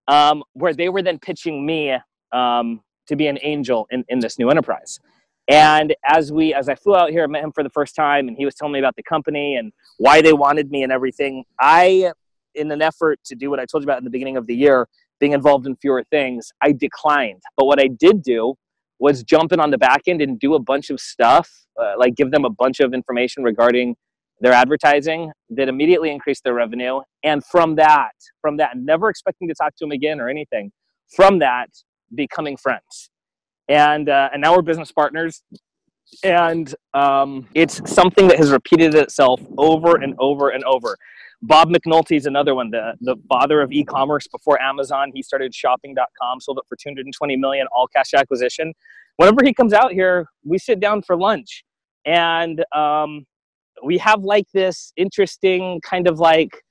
[0.08, 1.96] um, where they were then pitching me
[2.32, 5.00] um, to be an angel in, in this new enterprise.
[5.48, 8.28] And as we, as I flew out here, I met him for the first time,
[8.28, 11.44] and he was telling me about the company and why they wanted me and everything.
[11.60, 12.12] I,
[12.54, 14.54] in an effort to do what I told you about in the beginning of the
[14.54, 14.88] year,
[15.20, 17.42] being involved in fewer things, I declined.
[17.56, 18.54] But what I did do
[18.98, 22.14] was jump in on the back end and do a bunch of stuff, uh, like
[22.14, 23.96] give them a bunch of information regarding
[24.40, 27.00] their advertising that immediately increased their revenue.
[27.22, 30.72] And from that, from that, never expecting to talk to them again or anything,
[31.14, 31.68] from that,
[32.14, 33.10] becoming friends.
[33.68, 35.42] And, uh, and now we're business partners.
[36.22, 40.96] And um, it's something that has repeated itself over and over and over.
[41.42, 45.10] Bob McNulty is another one, the, the father of e-commerce before Amazon.
[45.14, 48.72] He started shopping.com, sold it for 220 million, all cash acquisition.
[49.16, 51.64] Whenever he comes out here, we sit down for lunch
[52.06, 53.26] and um,
[53.84, 56.62] we have like this interesting kind of like,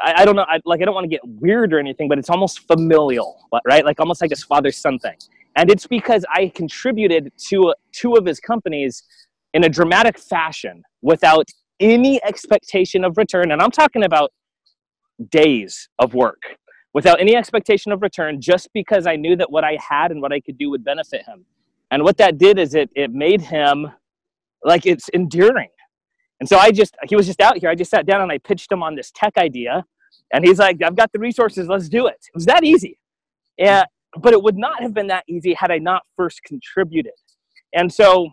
[0.00, 2.18] I, I don't know, I, like I don't want to get weird or anything, but
[2.18, 3.84] it's almost familial, right?
[3.84, 5.16] Like almost like this father-son thing.
[5.56, 9.02] And it's because I contributed to two of his companies
[9.54, 11.48] in a dramatic fashion without
[11.80, 14.32] any expectation of return, and I'm talking about
[15.30, 16.42] days of work
[16.94, 20.32] without any expectation of return, just because I knew that what I had and what
[20.32, 21.44] I could do would benefit him.
[21.90, 23.90] And what that did is it, it made him
[24.64, 25.68] like it's enduring.
[26.42, 27.70] And so I just, he was just out here.
[27.70, 29.84] I just sat down and I pitched him on this tech idea.
[30.32, 32.16] And he's like, I've got the resources, let's do it.
[32.16, 32.98] It was that easy.
[33.56, 33.84] Yeah,
[34.18, 37.12] but it would not have been that easy had I not first contributed.
[37.72, 38.30] And so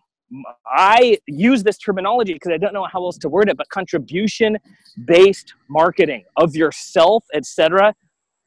[0.65, 4.57] I use this terminology because I don't know how else to word it, but contribution
[5.05, 7.93] based marketing of yourself, etc.,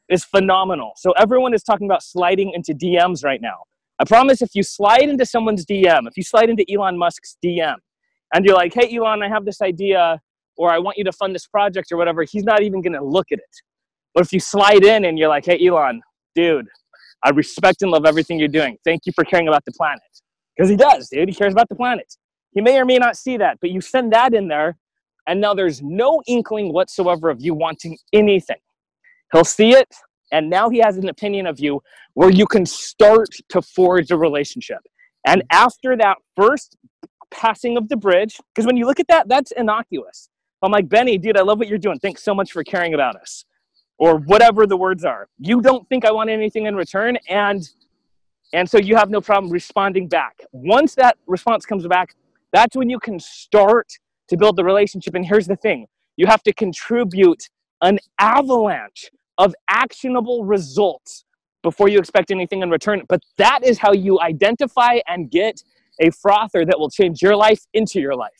[0.09, 0.95] is phenomenal.
[0.97, 3.59] So everyone is talking about sliding into DMs right now.
[4.01, 7.77] I promise if you slide into someone's DM, if you slide into Elon Musk's DM,
[8.33, 10.21] and you're like, hey, Elon, I have this idea,
[10.57, 13.05] or I want you to fund this project or whatever, he's not even going to
[13.05, 13.57] look at it.
[14.15, 16.03] But if you slide in and you're like, hey, Elon,
[16.35, 16.67] dude,
[17.25, 18.77] I respect and love everything you're doing.
[18.85, 20.03] Thank you for caring about the planet.
[20.57, 21.29] Because he does, dude.
[21.29, 22.15] He cares about the planet.
[22.55, 24.77] He may or may not see that, but you send that in there,
[25.27, 28.59] and now there's no inkling whatsoever of you wanting anything.
[29.33, 29.89] He'll see it,
[30.33, 31.81] and now he has an opinion of you
[32.15, 34.81] where you can start to forge a relationship.
[35.27, 36.77] And after that first
[37.33, 40.29] passing of the bridge, because when you look at that, that's innocuous.
[40.63, 41.99] I'm like, Benny, dude, I love what you're doing.
[41.99, 43.45] Thanks so much for caring about us.
[43.99, 45.29] Or whatever the words are.
[45.39, 47.69] You don't think I want anything in return, and
[48.53, 50.41] and so you have no problem responding back.
[50.53, 52.15] Once that response comes back,
[52.53, 53.89] that's when you can start
[54.29, 55.15] to build the relationship.
[55.15, 57.49] And here's the thing you have to contribute
[57.81, 61.25] an avalanche of actionable results
[61.63, 63.03] before you expect anything in return.
[63.09, 65.63] But that is how you identify and get
[66.03, 68.31] a frother that will change your life into your life.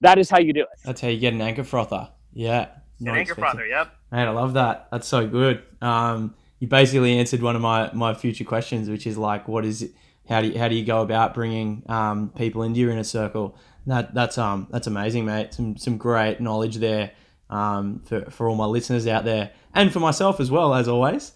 [0.00, 0.68] That is how you do it.
[0.84, 2.10] That's how you get an anchor frother.
[2.32, 2.68] Yeah.
[3.00, 3.94] An anchor frother, yep.
[4.10, 4.88] Man, I love that.
[4.90, 5.62] That's so good.
[5.80, 9.82] Um, you basically answered one of my, my future questions, which is like, what is
[9.82, 9.92] it?
[10.28, 13.58] How do you, how do you go about bringing um, people into your inner circle?
[13.86, 15.52] That that's um that's amazing, mate.
[15.52, 17.12] Some some great knowledge there
[17.50, 21.32] um, for for all my listeners out there, and for myself as well, as always.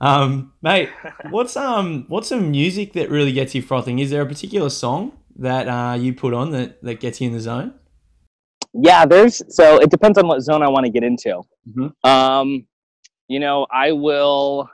[0.00, 0.88] Um, mate,
[1.30, 4.00] what's um what's some music that really gets you frothing?
[4.00, 7.32] Is there a particular song that uh, you put on that that gets you in
[7.32, 7.74] the zone?
[8.74, 11.42] Yeah, there's so it depends on what zone I want to get into.
[11.68, 12.08] Mm-hmm.
[12.08, 12.66] Um,
[13.28, 14.68] you know, I will.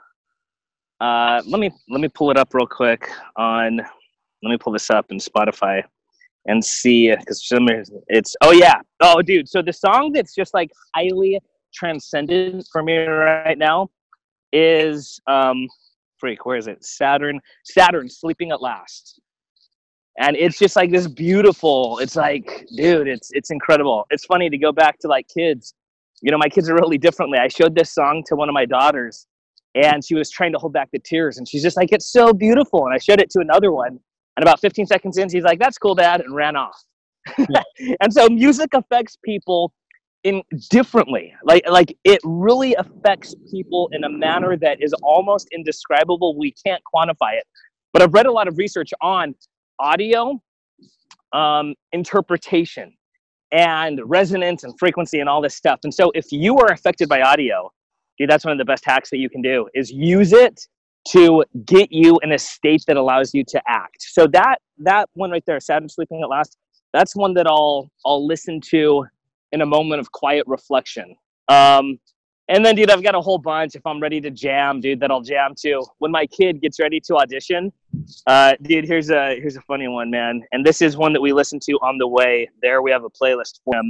[1.01, 3.77] Uh, let me let me pull it up real quick on.
[3.77, 5.83] Let me pull this up in Spotify
[6.45, 7.47] and see because
[8.07, 11.39] it's oh yeah oh dude so the song that's just like highly
[11.73, 13.89] transcendent for me right now
[14.51, 15.67] is um
[16.17, 19.21] freak where is it Saturn Saturn sleeping at last
[20.19, 24.57] and it's just like this beautiful it's like dude it's it's incredible it's funny to
[24.57, 25.73] go back to like kids
[26.21, 27.37] you know, my kids are really differently.
[27.39, 29.27] I showed this song to one of my daughters
[29.75, 32.33] and she was trying to hold back the tears and she's just like, it's so
[32.33, 32.85] beautiful.
[32.85, 33.99] And I showed it to another one.
[34.37, 36.81] And about 15 seconds in, she's like, that's cool, dad, and ran off.
[37.37, 39.73] and so music affects people
[40.23, 41.33] in differently.
[41.43, 46.37] Like like it really affects people in a manner that is almost indescribable.
[46.37, 47.45] We can't quantify it.
[47.91, 49.35] But I've read a lot of research on
[49.79, 50.41] audio
[51.33, 52.93] um, interpretation
[53.51, 55.79] and resonance and frequency and all this stuff.
[55.83, 57.71] And so if you are affected by audio,
[58.17, 60.67] dude, that's one of the best hacks that you can do is use it
[61.07, 63.97] to get you in a state that allows you to act.
[63.99, 66.57] So that that one right there, Saturn sleeping at last,
[66.93, 69.05] that's one that I'll I'll listen to
[69.51, 71.15] in a moment of quiet reflection.
[71.47, 71.99] Um,
[72.49, 73.75] and then, dude, I've got a whole bunch.
[73.75, 75.85] If I'm ready to jam, dude, that I'll jam to.
[75.99, 77.71] When my kid gets ready to audition,
[78.27, 80.43] uh, dude, here's a here's a funny one, man.
[80.51, 82.81] And this is one that we listen to on the way there.
[82.81, 83.87] We have a playlist for him.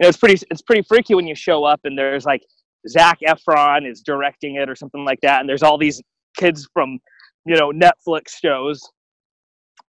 [0.00, 2.42] You know, it's pretty it's pretty freaky when you show up and there's like
[2.88, 6.02] Zac Efron is directing it or something like that, and there's all these
[6.36, 6.98] kids from
[7.44, 8.90] you know Netflix shows,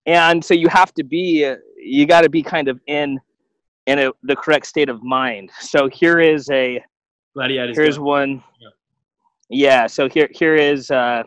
[0.07, 3.19] and so you have to be you got to be kind of in
[3.87, 5.51] in a, the correct state of mind.
[5.61, 6.83] So here is a
[7.35, 7.77] Gladiators.
[7.77, 8.43] here's one.
[8.61, 8.69] Yeah.
[9.49, 9.87] yeah.
[9.87, 11.25] So here here is uh,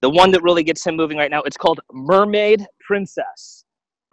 [0.00, 1.42] the one that really gets him moving right now.
[1.42, 3.64] It's called Mermaid Princess,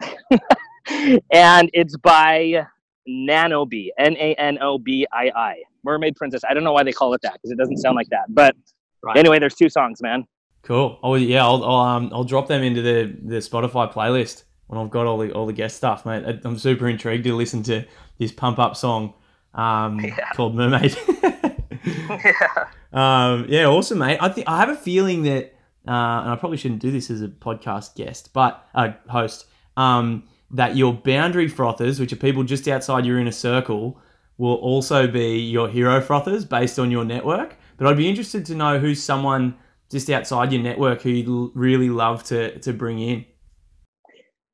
[1.30, 2.66] and it's by
[3.08, 3.88] Nanobii.
[3.98, 5.62] N A N O B I I.
[5.84, 6.42] Mermaid Princess.
[6.48, 8.24] I don't know why they call it that because it doesn't sound like that.
[8.28, 8.56] But
[9.02, 9.16] right.
[9.16, 10.26] anyway, there's two songs, man.
[10.62, 10.98] Cool.
[11.02, 14.90] Oh yeah, I'll, I'll um I'll drop them into the the Spotify playlist when I've
[14.90, 16.24] got all the all the guest stuff, mate.
[16.44, 17.84] I'm super intrigued to listen to
[18.18, 19.14] this pump up song
[19.56, 20.30] um, yeah.
[20.34, 20.96] called Mermaid.
[21.84, 22.68] yeah.
[22.92, 24.18] Um, yeah, awesome, mate.
[24.20, 25.54] I think I have a feeling that,
[25.86, 29.46] uh, and I probably shouldn't do this as a podcast guest, but uh, host,
[29.76, 34.00] um, that your boundary frothers, which are people just outside your inner circle,
[34.38, 37.56] will also be your hero frothers based on your network.
[37.76, 39.56] But I'd be interested to know who's someone
[39.90, 43.24] just outside your network who you'd really love to to bring in.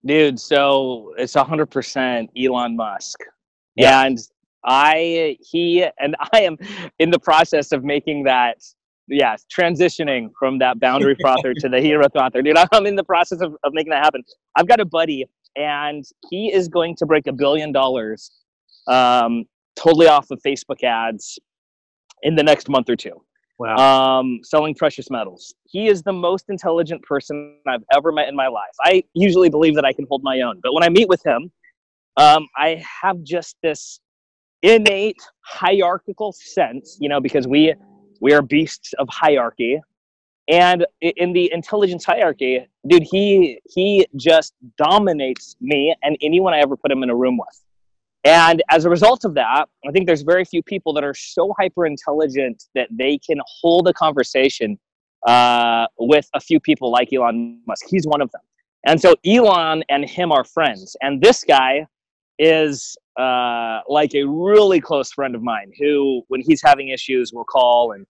[0.05, 3.21] Dude, so it's hundred percent Elon Musk,
[3.77, 4.05] yeah.
[4.05, 4.19] and
[4.65, 6.59] I he and I am
[6.99, 8.63] in the process of making that
[9.09, 12.43] yeah transitioning from that boundary frother to the hero frother.
[12.43, 14.23] Dude, I'm in the process of, of making that happen.
[14.57, 18.31] I've got a buddy, and he is going to break a billion dollars,
[18.87, 19.45] um,
[19.77, 21.39] totally off of Facebook ads,
[22.23, 23.23] in the next month or two.
[23.59, 23.77] Wow.
[24.19, 25.55] Um, selling precious metals.
[25.65, 28.73] He is the most intelligent person I've ever met in my life.
[28.81, 31.53] I usually believe that I can hold my own, but when I meet with him,
[32.17, 34.01] um, I have just this
[34.63, 37.75] innate hierarchical sense, you know, because we
[38.23, 39.81] we are beasts of hierarchy.
[40.49, 46.77] And in the intelligence hierarchy, dude, he he just dominates me and anyone I ever
[46.77, 47.63] put him in a room with.
[48.25, 51.53] And as a result of that, I think there's very few people that are so
[51.59, 54.79] hyper intelligent that they can hold a conversation
[55.27, 57.87] uh, with a few people like Elon Musk.
[57.89, 58.43] He's one of them.
[58.87, 60.97] And so Elon and him are friends.
[61.03, 61.87] And this guy
[62.39, 67.45] is uh, like a really close friend of mine who, when he's having issues, will
[67.45, 68.07] call and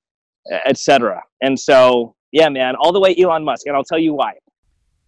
[0.51, 1.23] etc.
[1.41, 4.35] And so, yeah, man, all the way Elon Musk, and I'll tell you why.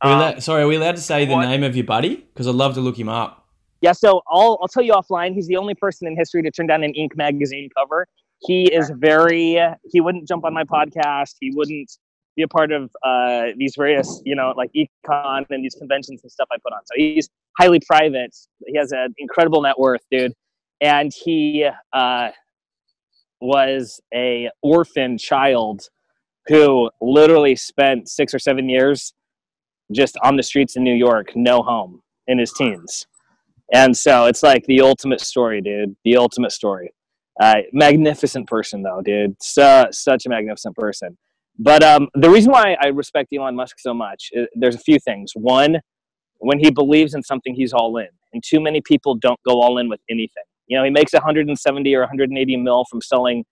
[0.01, 1.47] Um, sorry, are we allowed to say the what?
[1.47, 2.17] name of your buddy?
[2.17, 3.47] Because I'd love to look him up.
[3.81, 5.35] Yeah, so I'll I'll tell you offline.
[5.35, 7.17] He's the only person in history to turn down an Inc.
[7.17, 8.07] magazine cover.
[8.41, 9.59] He is very.
[9.85, 11.37] He wouldn't jump on my podcast.
[11.41, 11.91] He wouldn't
[12.37, 16.31] be a part of uh, these various, you know, like econ and these conventions and
[16.31, 16.81] stuff I put on.
[16.87, 18.35] So he's highly private.
[18.67, 20.33] He has an incredible net worth, dude,
[20.81, 22.31] and he uh,
[23.45, 25.83] was a orphan child
[26.47, 29.15] who literally spent six or seven years
[29.93, 33.07] just on the streets in New York, no home in his teens.
[33.73, 35.97] And so it's like the ultimate story, dude.
[36.05, 36.93] The ultimate story.
[37.41, 39.35] Uh, magnificent person, though, dude.
[39.43, 41.17] So, such a magnificent person.
[41.59, 44.99] But um, the reason why I respect Elon Musk so much, is, there's a few
[45.01, 45.33] things.
[45.35, 45.79] One,
[46.39, 48.09] when he believes in something, he's all in.
[48.33, 50.45] And too many people don't go all in with anything.
[50.67, 53.45] You know, he makes 170 or 180 mil from selling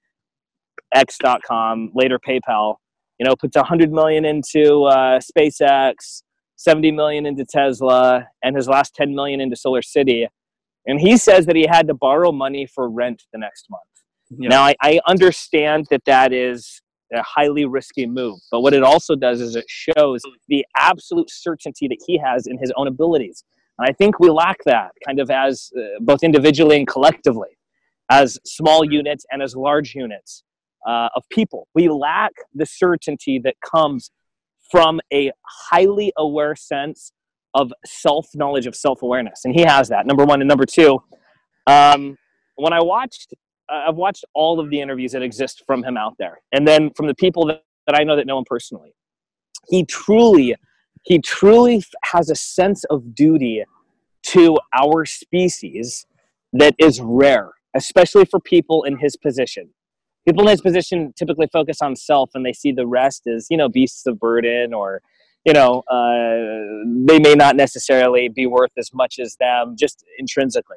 [0.95, 2.77] X.com, later PayPal.
[3.19, 6.23] You know, puts 100 million into uh, SpaceX,
[6.57, 10.27] 70 million into Tesla, and his last 10 million into Solar City.
[10.87, 13.83] And he says that he had to borrow money for rent the next month.
[14.39, 14.49] Yeah.
[14.49, 18.39] Now, I, I understand that that is a highly risky move.
[18.51, 22.59] But what it also does is it shows the absolute certainty that he has in
[22.59, 23.45] his own abilities.
[23.79, 27.49] And I think we lack that kind of as uh, both individually and collectively,
[28.11, 30.45] as small units and as large units
[30.87, 31.69] uh, of people.
[31.75, 34.11] We lack the certainty that comes
[34.71, 35.33] from a
[35.71, 37.13] highly aware sense
[37.55, 39.41] of self knowledge, of self awareness.
[39.45, 40.41] And he has that, number one.
[40.41, 41.03] And number two,
[41.67, 42.17] um,
[42.57, 43.35] when I watched
[43.73, 47.07] I've watched all of the interviews that exist from him out there, and then from
[47.07, 48.95] the people that, that I know that know him personally.
[49.69, 50.55] He truly,
[51.03, 53.65] he truly has a sense of duty
[54.25, 56.07] to our species
[56.53, 59.71] that is rare, especially for people in his position.
[60.27, 63.57] People in his position typically focus on self, and they see the rest as you
[63.57, 65.03] know beasts of burden or
[65.45, 70.77] you know, uh, they may not necessarily be worth as much as them just intrinsically.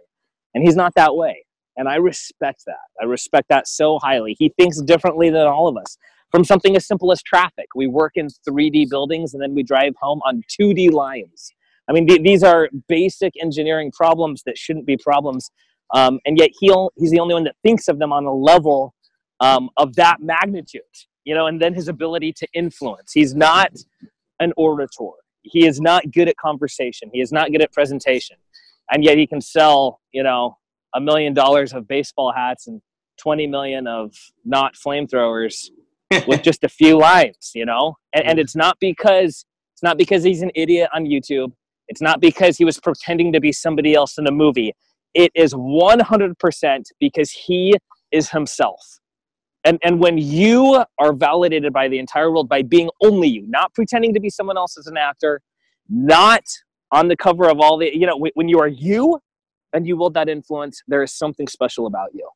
[0.53, 1.45] And he's not that way.
[1.77, 2.75] And I respect that.
[2.99, 4.35] I respect that so highly.
[4.39, 5.97] He thinks differently than all of us.
[6.35, 9.93] From something as simple as traffic, we work in 3D buildings and then we drive
[10.01, 11.53] home on 2D lines.
[11.87, 15.49] I mean, th- these are basic engineering problems that shouldn't be problems.
[15.93, 18.93] Um, and yet he'll, he's the only one that thinks of them on a level
[19.39, 20.81] um, of that magnitude,
[21.23, 23.13] you know, and then his ability to influence.
[23.13, 23.71] He's not
[24.41, 25.13] an orator.
[25.43, 27.09] He is not good at conversation.
[27.13, 28.35] He is not good at presentation.
[28.91, 30.57] And yet he can sell, you know,
[30.93, 32.81] a million dollars of baseball hats and
[33.21, 34.13] 20 million of
[34.43, 35.69] not flamethrowers
[36.27, 37.95] with just a few lines, you know?
[38.13, 41.51] And, and it's not because it's not because he's an idiot on YouTube.
[41.87, 44.73] It's not because he was pretending to be somebody else in a movie.
[45.13, 47.75] It is 100% because he
[48.11, 48.99] is himself.
[49.65, 53.73] And, and when you are validated by the entire world by being only you, not
[53.73, 55.41] pretending to be someone else as an actor,
[55.89, 56.43] not
[56.91, 59.19] on the cover of all the, you know, when you are you
[59.73, 62.27] and you wield that influence, there is something special about you.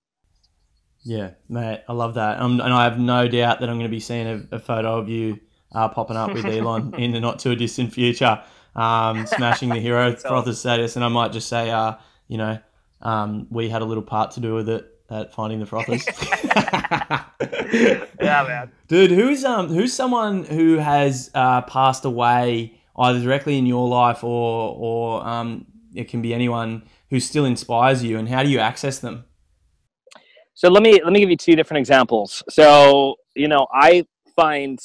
[1.04, 2.40] Yeah, mate, I love that.
[2.40, 4.98] Um, and I have no doubt that I'm going to be seeing a, a photo
[4.98, 5.40] of you
[5.72, 8.42] uh, popping up with Elon in the not too distant future,
[8.76, 10.96] um, smashing the hero frother status.
[10.96, 11.96] And I might just say, uh,
[12.28, 12.60] you know,
[13.02, 16.06] um, we had a little part to do with it at finding the frothers.
[18.22, 18.72] yeah, man.
[18.88, 24.24] Dude, who's um who's someone who has uh, passed away either directly in your life
[24.24, 28.60] or or um it can be anyone who still inspires you, and how do you
[28.60, 29.26] access them?
[30.60, 32.44] So let me let me give you two different examples.
[32.50, 34.06] So you know, I
[34.36, 34.78] find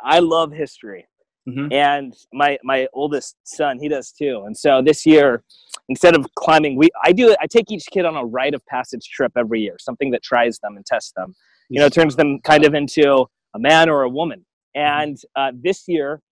[0.00, 1.06] I love history,
[1.46, 1.70] mm-hmm.
[1.70, 4.44] and my my oldest son he does too.
[4.46, 5.44] And so this year,
[5.90, 9.06] instead of climbing, we I do I take each kid on a rite of passage
[9.10, 11.34] trip every year, something that tries them and tests them.
[11.68, 14.46] You know, turns them kind of into a man or a woman.
[14.74, 16.22] And uh, this year,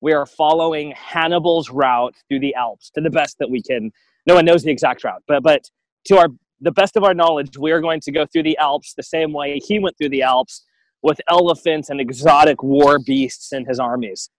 [0.00, 3.92] we are following Hannibal's route through the Alps to the best that we can.
[4.26, 5.68] No one knows the exact route, but but
[6.06, 6.28] to our
[6.60, 9.32] the best of our knowledge, we are going to go through the Alps the same
[9.32, 10.64] way he went through the Alps
[11.02, 14.30] with elephants and exotic war beasts in his armies.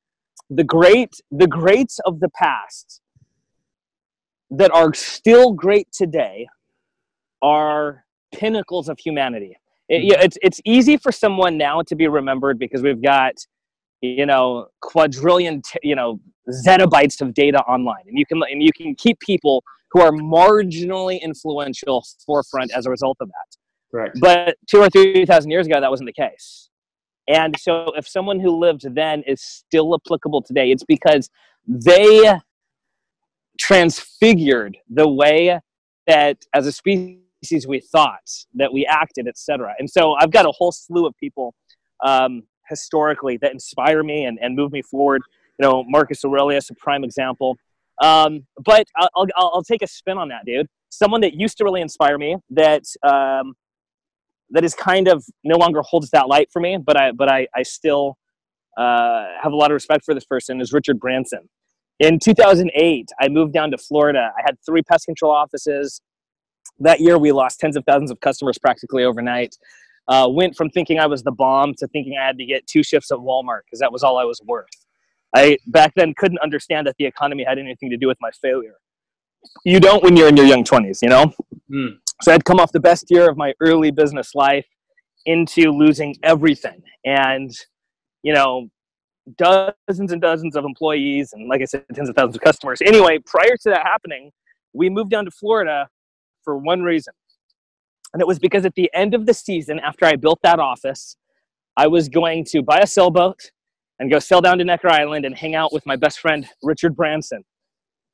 [0.49, 3.01] The great, the greats of the past
[4.51, 6.47] that are still great today
[7.41, 9.57] are pinnacles of humanity.
[9.89, 13.33] It, it's, it's easy for someone now to be remembered because we've got,
[14.01, 18.71] you know, quadrillion, t- you know, zettabytes of data online, and you can and you
[18.75, 23.57] can keep people who are marginally influential forefront as a result of that.
[23.91, 24.19] Correct.
[24.19, 26.69] But two or three thousand years ago, that wasn't the case.
[27.27, 31.29] And so, if someone who lived then is still applicable today, it's because
[31.67, 32.39] they
[33.59, 35.59] transfigured the way
[36.07, 39.75] that, as a species, we thought, that we acted, etc.
[39.77, 41.53] And so, I've got a whole slew of people
[42.03, 45.21] um, historically that inspire me and, and move me forward.
[45.59, 47.57] You know, Marcus Aurelius, a prime example.
[48.01, 50.65] Um, but I'll, I'll, I'll, take a spin on that, dude.
[50.89, 53.53] Someone that used to really inspire me that um,
[54.49, 57.47] that is kind of no longer holds that light for me, but I but I,
[57.55, 58.17] I still
[58.75, 61.49] uh, have a lot of respect for this person is Richard Branson.
[61.99, 64.31] In 2008, I moved down to Florida.
[64.35, 66.01] I had three pest control offices.
[66.79, 69.55] That year, we lost tens of thousands of customers practically overnight.
[70.07, 72.83] Uh, went from thinking I was the bomb to thinking I had to get two
[72.83, 74.67] shifts at Walmart because that was all I was worth.
[75.35, 78.75] I back then couldn't understand that the economy had anything to do with my failure.
[79.63, 81.33] You don't when you're in your young 20s, you know?
[81.71, 81.97] Mm.
[82.21, 84.65] So I'd come off the best year of my early business life
[85.25, 86.81] into losing everything.
[87.05, 87.51] And,
[88.23, 88.69] you know,
[89.37, 92.81] dozens and dozens of employees and, like I said, tens of thousands of customers.
[92.85, 94.31] Anyway, prior to that happening,
[94.73, 95.87] we moved down to Florida
[96.43, 97.13] for one reason.
[98.13, 101.15] And it was because at the end of the season, after I built that office,
[101.77, 103.51] I was going to buy a sailboat
[103.99, 106.95] and go sail down to Necker Island and hang out with my best friend Richard
[106.95, 107.43] Branson.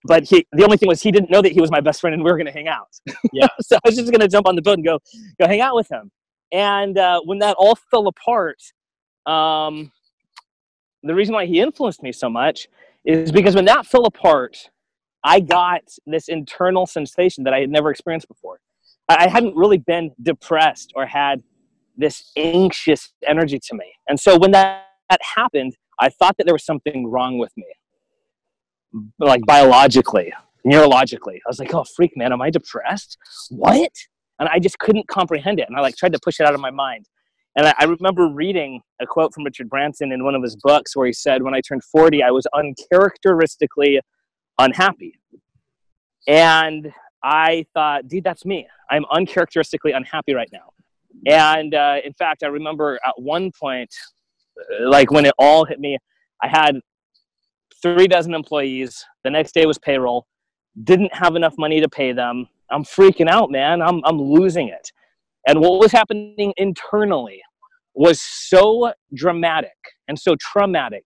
[0.03, 2.13] But he, the only thing was he didn't know that he was my best friend
[2.13, 2.89] and we were going to hang out.
[3.33, 3.47] Yeah.
[3.61, 4.99] so I was just going to jump on the boat and go
[5.39, 6.11] go hang out with him.
[6.51, 8.61] And uh, when that all fell apart,
[9.25, 9.91] um,
[11.03, 12.67] the reason why he influenced me so much
[13.05, 14.69] is because when that fell apart,
[15.23, 18.59] I got this internal sensation that I had never experienced before.
[19.09, 21.41] I hadn't really been depressed or had
[21.95, 23.93] this anxious energy to me.
[24.07, 27.65] And so when that that happened, I thought that there was something wrong with me,
[29.19, 30.33] like biologically,
[30.65, 31.35] neurologically.
[31.35, 33.17] I was like, oh, freak, man, am I depressed?
[33.49, 33.91] What?
[34.39, 35.67] And I just couldn't comprehend it.
[35.67, 37.07] And I like tried to push it out of my mind.
[37.55, 40.95] And I, I remember reading a quote from Richard Branson in one of his books
[40.95, 43.99] where he said, when I turned 40, I was uncharacteristically
[44.59, 45.13] unhappy.
[46.27, 46.91] And
[47.23, 48.67] I thought, dude, that's me.
[48.89, 50.71] I'm uncharacteristically unhappy right now.
[51.25, 53.93] And uh, in fact, I remember at one point,
[54.81, 55.97] like when it all hit me,
[56.41, 56.79] I had
[57.81, 59.03] three dozen employees.
[59.23, 60.27] The next day was payroll.
[60.83, 62.47] Didn't have enough money to pay them.
[62.69, 63.81] I'm freaking out, man.
[63.81, 64.91] I'm, I'm losing it.
[65.47, 67.41] And what was happening internally
[67.93, 69.71] was so dramatic
[70.07, 71.03] and so traumatic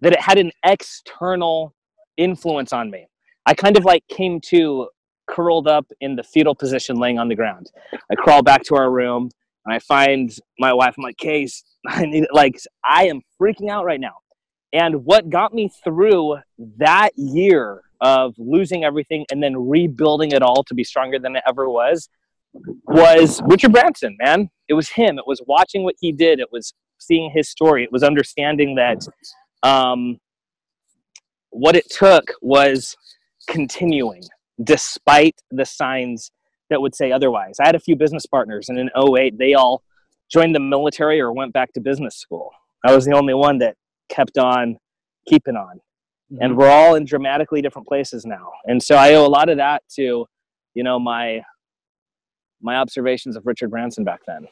[0.00, 1.74] that it had an external
[2.16, 3.06] influence on me.
[3.46, 4.88] I kind of like came to
[5.28, 7.70] curled up in the fetal position laying on the ground.
[8.10, 9.30] I crawl back to our room
[9.64, 10.94] and I find my wife.
[10.96, 14.16] I'm like, Case, I need like I am freaking out right now.
[14.72, 16.38] And what got me through
[16.76, 21.42] that year of losing everything and then rebuilding it all to be stronger than it
[21.48, 22.08] ever was
[22.84, 24.50] was Richard Branson, man.
[24.68, 25.18] It was him.
[25.18, 26.40] It was watching what he did.
[26.40, 27.84] It was seeing his story.
[27.84, 29.06] It was understanding that
[29.62, 30.18] um,
[31.50, 32.96] what it took was
[33.48, 34.22] continuing
[34.62, 36.30] despite the signs
[36.70, 37.56] that would say otherwise.
[37.60, 39.82] I had a few business partners, and in 08, they all
[40.30, 42.50] joined the military or went back to business school.
[42.84, 43.76] I was the only one that
[44.08, 44.76] kept on
[45.26, 45.80] keeping on.
[46.32, 46.42] Mm-hmm.
[46.42, 48.50] And we're all in dramatically different places now.
[48.66, 50.26] And so I owe a lot of that to,
[50.74, 51.42] you know, my
[52.60, 54.46] my observations of Richard Branson back then.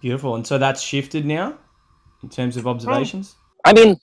[0.00, 0.36] Beautiful.
[0.36, 1.58] And so that's shifted now
[2.22, 3.36] in terms of observations?
[3.64, 3.96] I mean,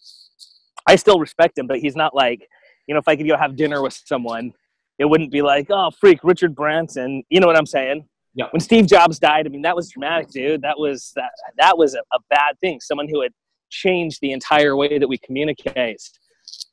[0.88, 2.48] I still respect him, but he's not like,
[2.88, 4.54] you know, if I could go have dinner with someone
[5.00, 7.24] it wouldn't be like, oh, freak, Richard Branson.
[7.30, 8.08] You know what I'm saying?
[8.34, 8.46] Yeah.
[8.52, 10.62] When Steve Jobs died, I mean, that was dramatic, dude.
[10.62, 11.32] That was that.
[11.58, 12.80] That was a, a bad thing.
[12.80, 13.32] Someone who had
[13.70, 16.02] changed the entire way that we communicate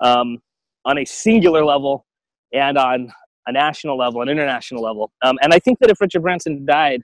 [0.00, 0.38] um,
[0.84, 2.06] on a singular level
[2.52, 3.12] and on
[3.46, 5.10] a national level, an international level.
[5.22, 7.02] Um, and I think that if Richard Branson died,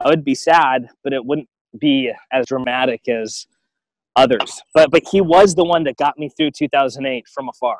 [0.00, 1.48] I would be sad, but it wouldn't
[1.78, 3.46] be as dramatic as
[4.16, 4.60] others.
[4.74, 7.78] But but he was the one that got me through 2008 from afar.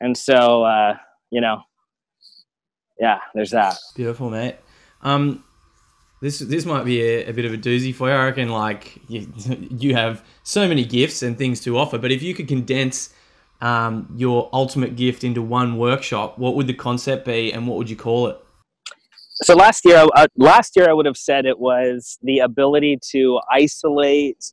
[0.00, 0.94] And so, uh,
[1.30, 1.62] you know,
[2.98, 3.76] yeah, there's that.
[3.94, 4.56] Beautiful, mate.
[5.02, 5.44] Um,
[6.20, 8.14] this this might be a, a, bit of a doozy for you.
[8.14, 9.32] I reckon, like you,
[9.70, 13.14] you have so many gifts and things to offer, but if you could condense
[13.60, 17.88] um, your ultimate gift into one workshop, what would the concept be, and what would
[17.88, 18.38] you call it?
[19.42, 23.40] So last year, uh, last year I would have said it was the ability to
[23.52, 24.52] isolate,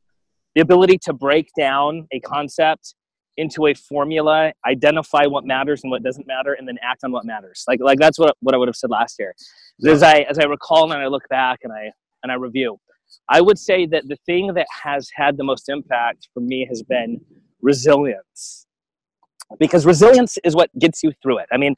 [0.54, 2.94] the ability to break down a concept
[3.36, 7.24] into a formula, identify what matters and what doesn't matter, and then act on what
[7.24, 7.64] matters.
[7.68, 9.34] Like like that's what, what I would have said last year.
[9.86, 11.90] As I as I recall and I look back and I
[12.22, 12.78] and I review,
[13.28, 16.82] I would say that the thing that has had the most impact for me has
[16.82, 17.20] been
[17.60, 18.66] resilience.
[19.58, 21.46] Because resilience is what gets you through it.
[21.52, 21.76] I mean,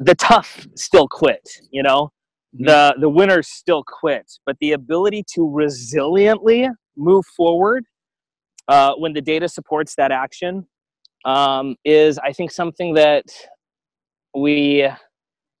[0.00, 2.10] the tough still quit, you know?
[2.54, 2.64] Mm-hmm.
[2.66, 7.84] The the winners still quit, but the ability to resiliently move forward
[8.68, 10.66] uh, when the data supports that action
[11.26, 13.24] um, is I think something that
[14.34, 14.88] we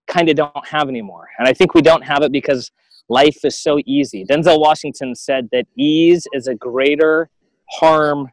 [0.06, 1.28] kind of don't have anymore.
[1.38, 2.70] And I think we don't have it because
[3.08, 4.24] life is so easy.
[4.24, 7.28] Denzel Washington said that ease is a greater
[7.70, 8.30] harm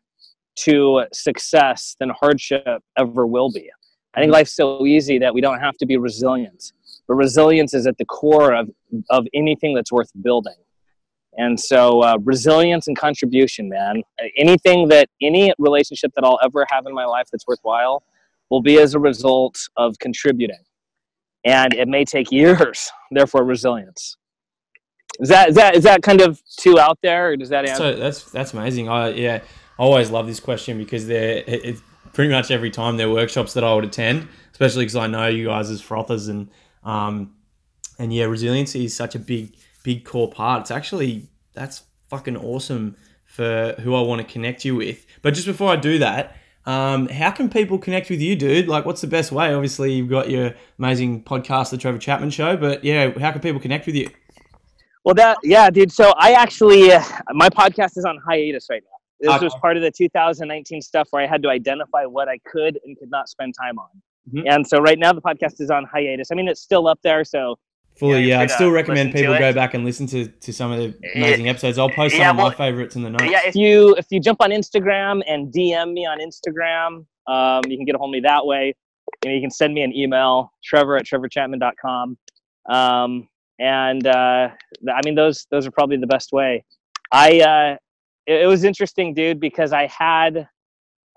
[0.55, 3.69] to success than hardship ever will be.
[4.13, 6.71] I think life's so easy that we don't have to be resilient.
[7.07, 8.69] But resilience is at the core of,
[9.09, 10.53] of anything that's worth building.
[11.37, 14.03] And so, uh, resilience and contribution, man.
[14.37, 18.03] Anything that, any relationship that I'll ever have in my life that's worthwhile
[18.49, 20.63] will be as a result of contributing.
[21.43, 24.15] And it may take years, therefore, resilience.
[25.19, 27.93] Is that, is that, is that kind of too out there, or does that answer?
[27.93, 28.89] So that's, that's amazing.
[28.89, 29.41] I, yeah,
[29.77, 31.81] I always love this question because they're, it's
[32.13, 35.27] pretty much every time there are workshops that I would attend, especially because I know
[35.27, 36.49] you guys as frothers and,
[36.83, 37.35] um,
[37.99, 40.61] and yeah, resiliency is such a big, big core part.
[40.61, 45.05] It's actually that's fucking awesome for who I want to connect you with.
[45.21, 48.67] But just before I do that, um, how can people connect with you, dude?
[48.67, 49.53] Like, what's the best way?
[49.53, 53.59] Obviously, you've got your amazing podcast, The Trevor Chapman Show, but yeah, how can people
[53.59, 54.09] connect with you?
[55.03, 55.91] Well, that yeah, dude.
[55.91, 58.97] So I actually, uh, my podcast is on hiatus right now.
[59.19, 59.45] This okay.
[59.45, 62.97] was part of the 2019 stuff where I had to identify what I could and
[62.97, 63.87] could not spend time on.
[64.33, 64.47] Mm-hmm.
[64.47, 66.29] And so right now the podcast is on hiatus.
[66.31, 67.57] I mean, it's still up there, so
[67.95, 68.39] Fully, yeah.
[68.39, 71.77] I'd still recommend people go back and listen to, to some of the amazing episodes.
[71.77, 73.25] I'll post yeah, some well, of my favorites in the notes.
[73.29, 77.77] Yeah, if you if you jump on Instagram and DM me on Instagram, um, you
[77.77, 78.73] can get a hold of me that way.
[79.23, 82.17] You, know, you can send me an email, Trevor at trevorchapman.com.
[82.67, 83.27] Um,
[83.59, 84.49] and uh,
[84.89, 86.65] I mean, those those are probably the best way.
[87.11, 87.77] I uh,
[88.25, 90.47] it, it was interesting, dude, because I had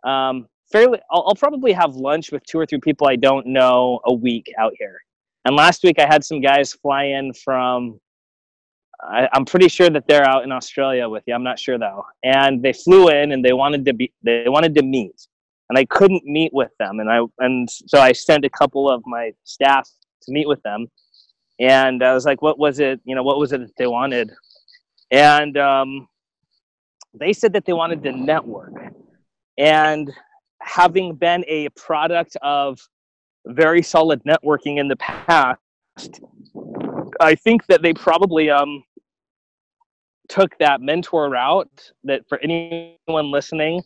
[0.05, 0.99] um, fairly.
[1.11, 4.53] I'll, I'll probably have lunch with two or three people I don't know a week
[4.59, 5.01] out here
[5.47, 8.01] and last week I had some guys fly in from,
[9.01, 11.35] I, am pretty sure that they're out in Australia with you.
[11.35, 12.05] I'm not sure though.
[12.25, 15.15] And they flew in and they wanted to be, they wanted to meet,
[15.69, 16.99] and I couldn't meet with them.
[16.99, 19.89] And I and so I sent a couple of my staff
[20.23, 20.89] to meet with them.
[21.61, 23.01] And I was like, what was it?
[23.05, 24.33] You know, what was it that they wanted?
[25.13, 26.09] And um,
[27.15, 28.73] they said that they wanted to network.
[29.57, 30.13] And
[30.61, 32.81] having been a product of
[33.47, 35.61] very solid networking in the past,
[37.21, 38.83] I think that they probably um,
[40.29, 43.83] took that mentor route that for anyone listening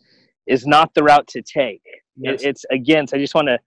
[0.47, 1.83] is not the route to take.
[2.17, 2.43] Yes.
[2.43, 3.59] It, it's again, so I just want to,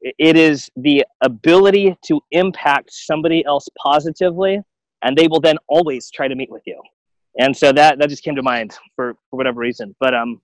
[0.00, 4.60] it is the ability to impact somebody else positively,
[5.02, 6.80] and they will then always try to meet with you.
[7.38, 9.94] And so that, that just came to mind for, for whatever reason.
[10.00, 10.40] But um,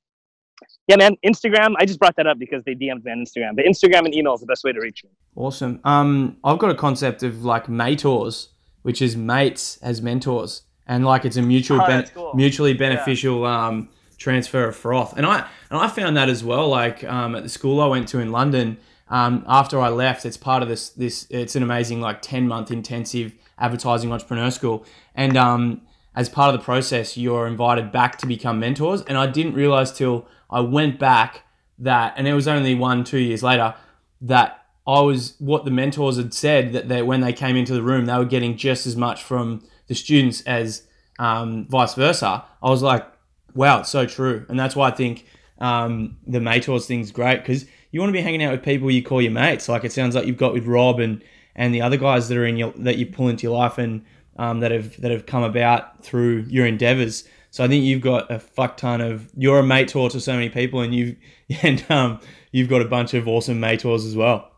[0.88, 1.74] yeah, man, Instagram.
[1.78, 3.56] I just brought that up because they DM'd me on Instagram.
[3.56, 5.10] But Instagram and email is the best way to reach me.
[5.34, 5.80] Awesome.
[5.84, 8.48] Um, I've got a concept of like mentors,
[8.82, 12.32] which is mates as mentors, and like it's a mutual, oh, ben- cool.
[12.34, 13.66] mutually beneficial yeah.
[13.66, 15.16] um, transfer of froth.
[15.16, 16.68] And I and I found that as well.
[16.68, 18.78] Like um, at the school I went to in London,
[19.08, 20.90] um, after I left, it's part of this.
[20.90, 25.82] This it's an amazing like ten month intensive advertising entrepreneur school, and um,
[26.14, 29.02] as part of the process, you're invited back to become mentors.
[29.02, 30.26] And I didn't realize till
[30.56, 31.42] I went back
[31.80, 33.74] that, and it was only one, two years later,
[34.22, 37.82] that I was what the mentors had said that they, when they came into the
[37.82, 40.86] room, they were getting just as much from the students as
[41.18, 42.42] um, vice versa.
[42.62, 43.06] I was like,
[43.54, 44.46] wow, it's so true.
[44.48, 45.26] And that's why I think
[45.58, 49.02] um, the mentors thing's great because you want to be hanging out with people you
[49.02, 49.68] call your mates.
[49.68, 51.22] Like it sounds like you've got with Rob and,
[51.54, 54.06] and the other guys that are in your, that you pull into your life and
[54.38, 57.28] um, that have, that have come about through your endeavors.
[57.56, 60.50] So I think you've got a fuck ton of you're a mentor to so many
[60.50, 61.16] people, and you've
[61.62, 62.20] and um,
[62.52, 64.50] you've got a bunch of awesome mentors as well.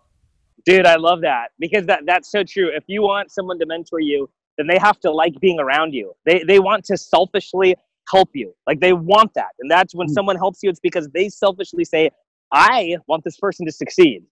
[0.66, 2.68] Dude, I love that because that that's so true.
[2.74, 6.12] If you want someone to mentor you, then they have to like being around you.
[6.26, 7.76] They they want to selfishly
[8.10, 8.52] help you.
[8.66, 9.52] Like they want that.
[9.60, 10.14] And that's when mm.
[10.14, 12.10] someone helps you, it's because they selfishly say,
[12.52, 14.24] I want this person to succeed.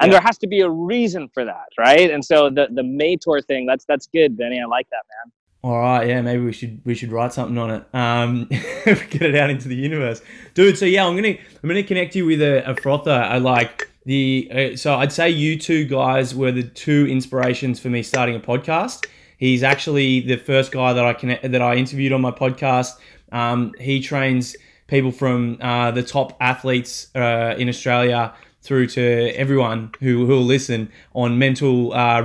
[0.00, 0.18] And yeah.
[0.18, 2.12] there has to be a reason for that, right?
[2.12, 4.60] And so the the mentor thing, that's that's good, Benny.
[4.60, 5.32] I like that, man.
[5.64, 7.84] All right, yeah, maybe we should we should write something on it.
[7.94, 8.44] Um,
[8.84, 10.20] get it out into the universe,
[10.52, 10.76] dude.
[10.76, 13.12] So yeah, I'm gonna I'm gonna connect you with a, a frother.
[13.12, 17.88] I like the uh, so I'd say you two guys were the two inspirations for
[17.88, 19.06] me starting a podcast.
[19.38, 22.98] He's actually the first guy that I connect that I interviewed on my podcast.
[23.32, 24.56] Um, he trains
[24.86, 30.92] people from uh, the top athletes uh, in Australia through to everyone who will listen
[31.14, 32.20] on mental uh,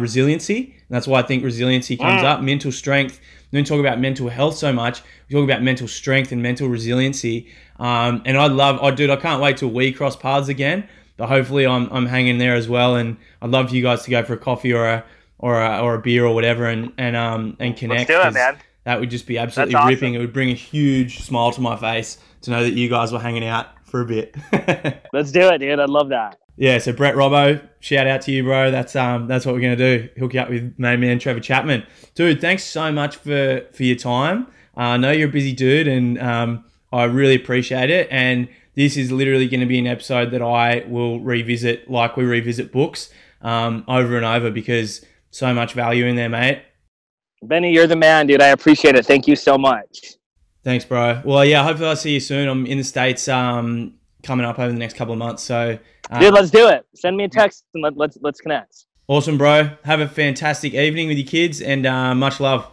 [0.90, 3.20] resiliency that's why I think resiliency comes up, mental strength.
[3.52, 5.02] We don't talk about mental health so much.
[5.28, 7.48] We talk about mental strength and mental resiliency.
[7.78, 10.88] Um, and I love, oh, dude, I can't wait till we cross paths again.
[11.18, 12.96] But hopefully, I'm, I'm hanging there as well.
[12.96, 15.04] And I'd love for you guys to go for a coffee or a
[15.38, 18.10] or a, or a beer or whatever and and um and connect.
[18.10, 18.58] Let's do it, man.
[18.86, 19.90] That would just be absolutely awesome.
[19.90, 20.14] ripping.
[20.14, 23.20] It would bring a huge smile to my face to know that you guys were
[23.20, 24.36] hanging out for a bit.
[25.14, 25.80] Let's do it, dude.
[25.80, 28.70] I'd love that yeah, so Brett Robbo, shout out to you, bro.
[28.70, 30.10] That's um that's what we're gonna do.
[30.20, 31.86] Hook you up with main man Trevor Chapman,
[32.16, 32.42] dude.
[32.42, 34.48] Thanks so much for for your time.
[34.76, 38.10] Uh, I know you're a busy dude, and um, I really appreciate it.
[38.12, 42.26] And this is literally going to be an episode that I will revisit, like we
[42.26, 43.10] revisit books,
[43.42, 46.62] um, over and over because so much value in there, mate.
[47.42, 48.42] Benny, you're the man, dude.
[48.42, 49.06] I appreciate it.
[49.06, 50.16] Thank you so much.
[50.64, 51.22] Thanks, bro.
[51.24, 52.50] Well, yeah, hopefully I'll see you soon.
[52.50, 55.78] I'm in the states um, coming up over the next couple of months, so
[56.20, 56.86] Dude, um, let's do it.
[56.96, 58.86] Send me a text and let, let's let's connect.
[59.08, 59.72] Awesome, bro.
[59.86, 62.68] Have a fantastic evening with your kids and uh, much love.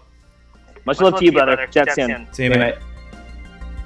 [0.84, 1.56] Much, much love, love, to you, brother.
[1.56, 1.72] brother.
[1.72, 2.26] Chat soon.
[2.32, 2.74] See you, mate.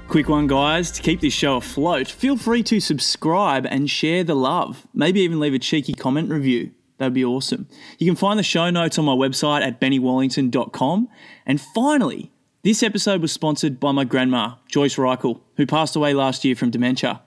[0.07, 0.91] Quick one, guys.
[0.91, 4.85] To keep this show afloat, feel free to subscribe and share the love.
[4.93, 6.71] Maybe even leave a cheeky comment review.
[6.97, 7.67] That'd be awesome.
[7.97, 11.07] You can find the show notes on my website at bennywallington.com.
[11.45, 12.31] And finally,
[12.63, 16.69] this episode was sponsored by my grandma, Joyce Reichel, who passed away last year from
[16.69, 17.21] dementia.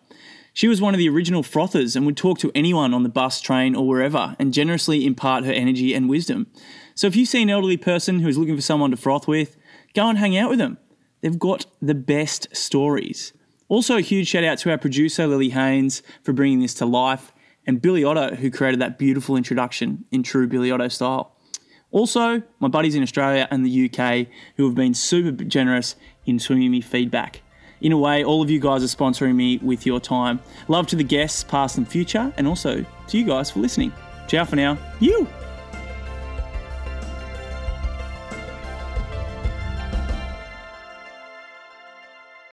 [0.55, 3.41] She was one of the original frothers and would talk to anyone on the bus,
[3.41, 6.47] train, or wherever and generously impart her energy and wisdom.
[6.95, 9.57] So if you see an elderly person who is looking for someone to froth with,
[9.95, 10.79] go and hang out with them.
[11.23, 13.33] They've got the best stories.
[13.69, 17.33] Also, a huge shout out to our producer, Lily Haynes, for bringing this to life,
[17.67, 21.35] and Billy Otto, who created that beautiful introduction in true Billy Otto style.
[21.91, 25.97] Also, my buddies in Australia and the UK who have been super generous
[26.27, 27.41] in swinging me feedback.
[27.81, 30.41] In a way, all of you guys are sponsoring me with your time.
[30.69, 33.93] Love to the guests, past and future, and also to you guys for listening.
[34.29, 34.79] Ciao for now.
[35.01, 35.29] You!